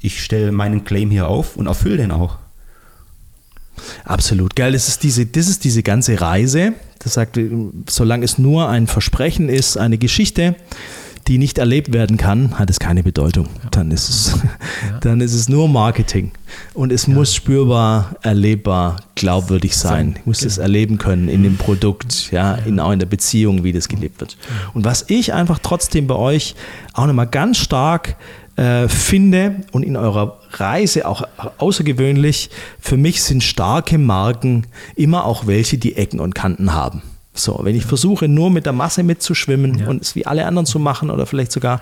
ich 0.00 0.22
stelle 0.22 0.52
meinen 0.52 0.84
Claim 0.84 1.10
hier 1.10 1.28
auf 1.28 1.56
und 1.56 1.66
erfülle 1.66 1.96
den 1.98 2.10
auch. 2.10 2.38
Absolut, 4.04 4.54
geil. 4.54 4.72
Das 4.72 4.88
ist 4.88 5.02
diese, 5.02 5.26
das 5.26 5.48
ist 5.48 5.64
diese 5.64 5.82
ganze 5.82 6.20
Reise. 6.20 6.74
Das 6.98 7.14
sagt, 7.14 7.38
solange 7.88 8.24
es 8.24 8.38
nur 8.38 8.68
ein 8.68 8.86
Versprechen 8.86 9.48
ist, 9.48 9.76
eine 9.76 9.98
Geschichte, 9.98 10.56
die 11.26 11.38
nicht 11.38 11.58
erlebt 11.58 11.92
werden 11.92 12.16
kann, 12.16 12.58
hat 12.58 12.68
es 12.70 12.78
keine 12.78 13.02
Bedeutung. 13.02 13.48
Dann 13.70 13.90
ist 13.90 14.08
es, 14.08 14.32
ja. 14.32 14.98
dann 15.00 15.20
ist 15.20 15.32
es 15.32 15.48
nur 15.48 15.68
Marketing. 15.68 16.32
Und 16.74 16.92
es 16.92 17.06
ja. 17.06 17.14
muss 17.14 17.34
spürbar, 17.34 18.16
erlebbar, 18.22 18.96
glaubwürdig 19.14 19.76
sein. 19.76 20.16
Ich 20.18 20.26
muss 20.26 20.40
genau. 20.40 20.48
es 20.48 20.58
erleben 20.58 20.98
können 20.98 21.28
in 21.28 21.42
dem 21.42 21.56
Produkt, 21.56 22.30
ja, 22.30 22.54
in, 22.54 22.78
auch 22.78 22.92
in 22.92 22.98
der 22.98 23.06
Beziehung, 23.06 23.64
wie 23.64 23.72
das 23.72 23.88
gelebt 23.88 24.20
wird. 24.20 24.36
Und 24.74 24.84
was 24.84 25.06
ich 25.08 25.32
einfach 25.32 25.58
trotzdem 25.60 26.06
bei 26.06 26.16
euch 26.16 26.54
auch 26.92 27.06
nochmal 27.06 27.26
ganz 27.26 27.56
stark 27.56 28.16
äh, 28.56 28.88
finde 28.88 29.62
und 29.72 29.82
in 29.82 29.96
eurer 29.96 30.38
Reise 30.52 31.08
auch 31.08 31.22
außergewöhnlich, 31.58 32.50
für 32.78 32.96
mich 32.96 33.22
sind 33.22 33.42
starke 33.42 33.98
Marken 33.98 34.66
immer 34.94 35.24
auch 35.24 35.46
welche, 35.46 35.78
die 35.78 35.96
Ecken 35.96 36.20
und 36.20 36.34
Kanten 36.34 36.72
haben. 36.74 37.02
So, 37.36 37.60
wenn 37.62 37.74
ich 37.74 37.84
versuche, 37.84 38.28
nur 38.28 38.50
mit 38.50 38.64
der 38.64 38.72
Masse 38.72 39.02
mitzuschwimmen 39.02 39.78
ja. 39.78 39.88
und 39.88 40.02
es 40.02 40.14
wie 40.14 40.24
alle 40.24 40.46
anderen 40.46 40.66
zu 40.66 40.78
machen 40.78 41.10
oder 41.10 41.26
vielleicht 41.26 41.50
sogar 41.50 41.80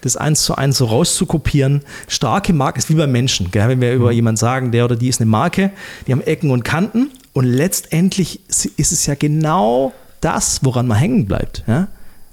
das 0.00 0.16
eins 0.16 0.44
zu 0.44 0.54
eins 0.54 0.78
so 0.78 0.84
rauszukopieren, 0.84 1.82
starke 2.06 2.52
Marke 2.52 2.78
ist 2.78 2.88
wie 2.88 2.94
bei 2.94 3.08
Menschen. 3.08 3.50
Gell? 3.50 3.68
Wenn 3.68 3.80
wir 3.80 3.90
mhm. 3.90 3.96
über 3.96 4.12
jemanden 4.12 4.36
sagen, 4.36 4.70
der 4.70 4.84
oder 4.84 4.94
die 4.94 5.08
ist 5.08 5.20
eine 5.20 5.28
Marke, 5.28 5.72
die 6.06 6.12
haben 6.12 6.20
Ecken 6.20 6.52
und 6.52 6.62
Kanten 6.62 7.10
und 7.32 7.46
letztendlich 7.46 8.40
ist 8.48 8.92
es 8.92 9.06
ja 9.06 9.16
genau 9.16 9.92
das, 10.20 10.60
woran 10.62 10.86
man 10.86 10.98
hängen 10.98 11.26
bleibt. 11.26 11.64
Ja? 11.66 11.88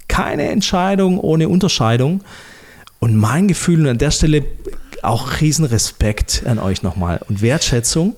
Keine 0.06 0.48
Entscheidung 0.48 1.18
ohne 1.18 1.48
Unterscheidung. 1.48 2.22
Und 3.00 3.16
mein 3.16 3.48
Gefühl, 3.48 3.80
und 3.80 3.88
an 3.88 3.98
der 3.98 4.10
Stelle 4.12 4.44
auch 5.02 5.40
Riesenrespekt 5.40 6.44
an 6.46 6.58
euch 6.58 6.82
nochmal 6.82 7.20
und 7.28 7.42
Wertschätzung, 7.42 8.14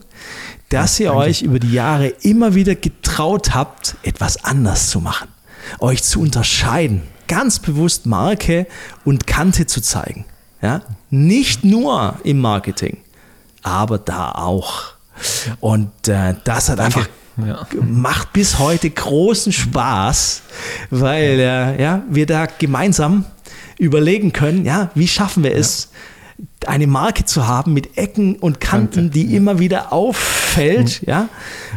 dass 0.72 0.98
ihr 0.98 1.12
euch 1.12 1.42
über 1.42 1.58
die 1.58 1.72
Jahre 1.72 2.08
immer 2.22 2.54
wieder 2.54 2.74
getraut 2.74 3.54
habt, 3.54 3.96
etwas 4.02 4.42
anders 4.44 4.88
zu 4.88 5.00
machen, 5.00 5.28
euch 5.80 6.02
zu 6.02 6.20
unterscheiden, 6.20 7.02
ganz 7.28 7.58
bewusst 7.58 8.06
Marke 8.06 8.66
und 9.04 9.26
Kante 9.26 9.66
zu 9.66 9.82
zeigen. 9.82 10.24
Ja? 10.62 10.80
Nicht 11.10 11.62
nur 11.62 12.18
im 12.24 12.40
Marketing, 12.40 12.98
aber 13.62 13.98
da 13.98 14.32
auch. 14.32 14.94
Und 15.60 16.08
äh, 16.08 16.36
das 16.44 16.70
hat 16.70 16.80
einfach 16.80 17.06
ja. 17.36 17.66
macht 17.82 18.32
bis 18.32 18.58
heute 18.58 18.88
großen 18.88 19.52
Spaß, 19.52 20.42
weil 20.88 21.38
äh, 21.38 21.82
ja, 21.82 22.02
wir 22.08 22.24
da 22.24 22.46
gemeinsam 22.46 23.26
überlegen 23.78 24.32
können, 24.32 24.64
ja, 24.64 24.90
wie 24.94 25.08
schaffen 25.08 25.42
wir 25.44 25.54
es, 25.54 25.90
ja. 25.92 25.98
Eine 26.66 26.86
Marke 26.86 27.24
zu 27.24 27.46
haben 27.46 27.72
mit 27.72 27.98
Ecken 27.98 28.36
und 28.36 28.60
Kanten, 28.60 29.10
die 29.10 29.26
ja. 29.30 29.36
immer 29.36 29.58
wieder 29.58 29.92
auffällt, 29.92 31.02
mhm. 31.02 31.08
ja, 31.08 31.28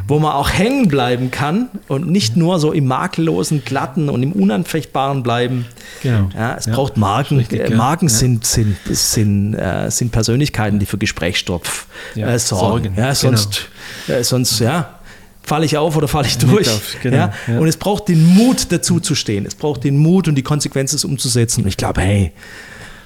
wo 0.08 0.20
man 0.20 0.34
auch 0.34 0.50
hängen 0.50 0.88
bleiben 0.88 1.32
kann 1.32 1.70
und 1.88 2.10
nicht 2.10 2.38
nur 2.38 2.60
so 2.60 2.72
im 2.72 2.86
makellosen, 2.86 3.64
glatten 3.66 4.10
und 4.10 4.24
im 4.24 4.32
unanfechtbaren 4.32 5.24
bleiben. 5.24 5.66
Genau. 6.04 6.30
Ja, 6.36 6.56
es 6.56 6.68
braucht 6.68 6.98
Marken. 6.98 7.38
Richtig, 7.38 7.70
Marken 7.76 8.10
sind, 8.10 8.46
sind, 8.46 8.78
sind, 8.86 9.56
äh, 9.56 9.90
sind 9.90 10.12
Persönlichkeiten, 10.12 10.80
die 10.80 10.86
für 10.86 10.98
Gesprächsstoff 10.98 11.88
äh, 12.16 12.38
sorgen. 12.38 12.40
sorgen. 12.40 12.94
Ja, 12.96 13.16
sonst, 13.16 13.68
genau. 14.06 14.20
äh, 14.20 14.24
sonst, 14.24 14.60
ja, 14.60 15.00
falle 15.44 15.66
ich 15.66 15.78
auf 15.78 15.96
oder 15.96 16.08
falle 16.08 16.28
ich 16.28 16.38
durch. 16.38 16.68
Auf, 16.68 16.96
genau, 17.02 17.18
ja? 17.18 17.34
ja? 17.48 17.60
Und 17.60 17.68
es 17.68 17.78
braucht 17.78 18.08
den 18.08 18.26
Mut 18.36 18.68
dazu 18.72 19.00
zu 19.00 19.16
stehen. 19.16 19.46
Es 19.46 19.56
braucht 19.56 19.84
den 19.84 19.98
Mut 19.98 20.28
und 20.28 20.36
die 20.36 20.44
Konsequenzen 20.44 21.10
umzusetzen. 21.10 21.64
Und 21.64 21.68
ich 21.68 21.78
glaube, 21.78 22.02
hey, 22.02 22.32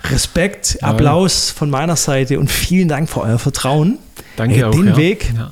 Respekt, 0.05 0.77
ja. 0.81 0.89
Applaus 0.89 1.51
von 1.51 1.69
meiner 1.69 1.95
Seite 1.95 2.39
und 2.39 2.49
vielen 2.49 2.87
Dank 2.87 3.09
für 3.09 3.21
euer 3.21 3.39
Vertrauen. 3.39 3.99
Danke 4.35 4.55
hey, 4.55 4.63
auch. 4.63 4.71
Den 4.71 4.87
ja. 4.87 4.97
Weg. 4.97 5.33
Ja. 5.35 5.51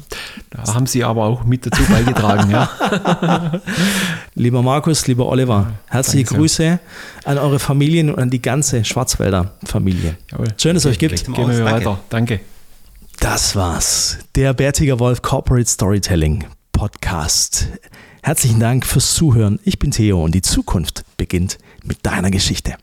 Da 0.50 0.74
haben 0.74 0.86
Sie 0.86 1.04
aber 1.04 1.26
auch 1.26 1.43
mit 1.43 1.66
dazu 1.66 1.84
beigetragen. 1.84 2.50
ja. 2.50 3.62
lieber 4.36 4.62
Markus, 4.62 5.06
lieber 5.08 5.28
Oliver, 5.28 5.74
herzliche 5.88 6.26
Danke 6.26 6.39
Grüße 6.39 6.56
sehr. 6.56 6.80
an 7.26 7.38
eure 7.38 7.60
Familien 7.60 8.10
und 8.10 8.20
an 8.20 8.30
die 8.30 8.41
ganze 8.41 8.86
Schwarzwälder 8.86 9.52
Familie. 9.66 10.16
Jawohl. 10.32 10.48
Schön, 10.58 10.74
dass 10.76 10.86
es 10.86 10.91
euch 10.91 11.00
gibt. 11.00 11.26
Gehen 11.26 11.50
wir 11.50 11.66
weiter. 11.66 12.00
Danke. 12.10 12.39
Das 13.20 13.56
war's. 13.56 14.20
Der 14.36 14.54
Bärtiger 14.54 15.00
Wolf 15.00 15.22
Corporate 15.22 15.68
Storytelling 15.68 16.45
Podcast. 16.72 17.68
Herzlichen 18.22 18.60
Dank 18.60 18.86
fürs 18.86 19.16
Zuhören. 19.16 19.60
Ich 19.64 19.80
bin 19.80 19.91
Theo 19.91 20.24
und 20.24 20.36
die 20.36 20.41
Zukunft 20.41 21.04
beginnt 21.18 21.58
mit 21.84 22.06
deiner 22.06 22.30
Geschichte. 22.30 22.76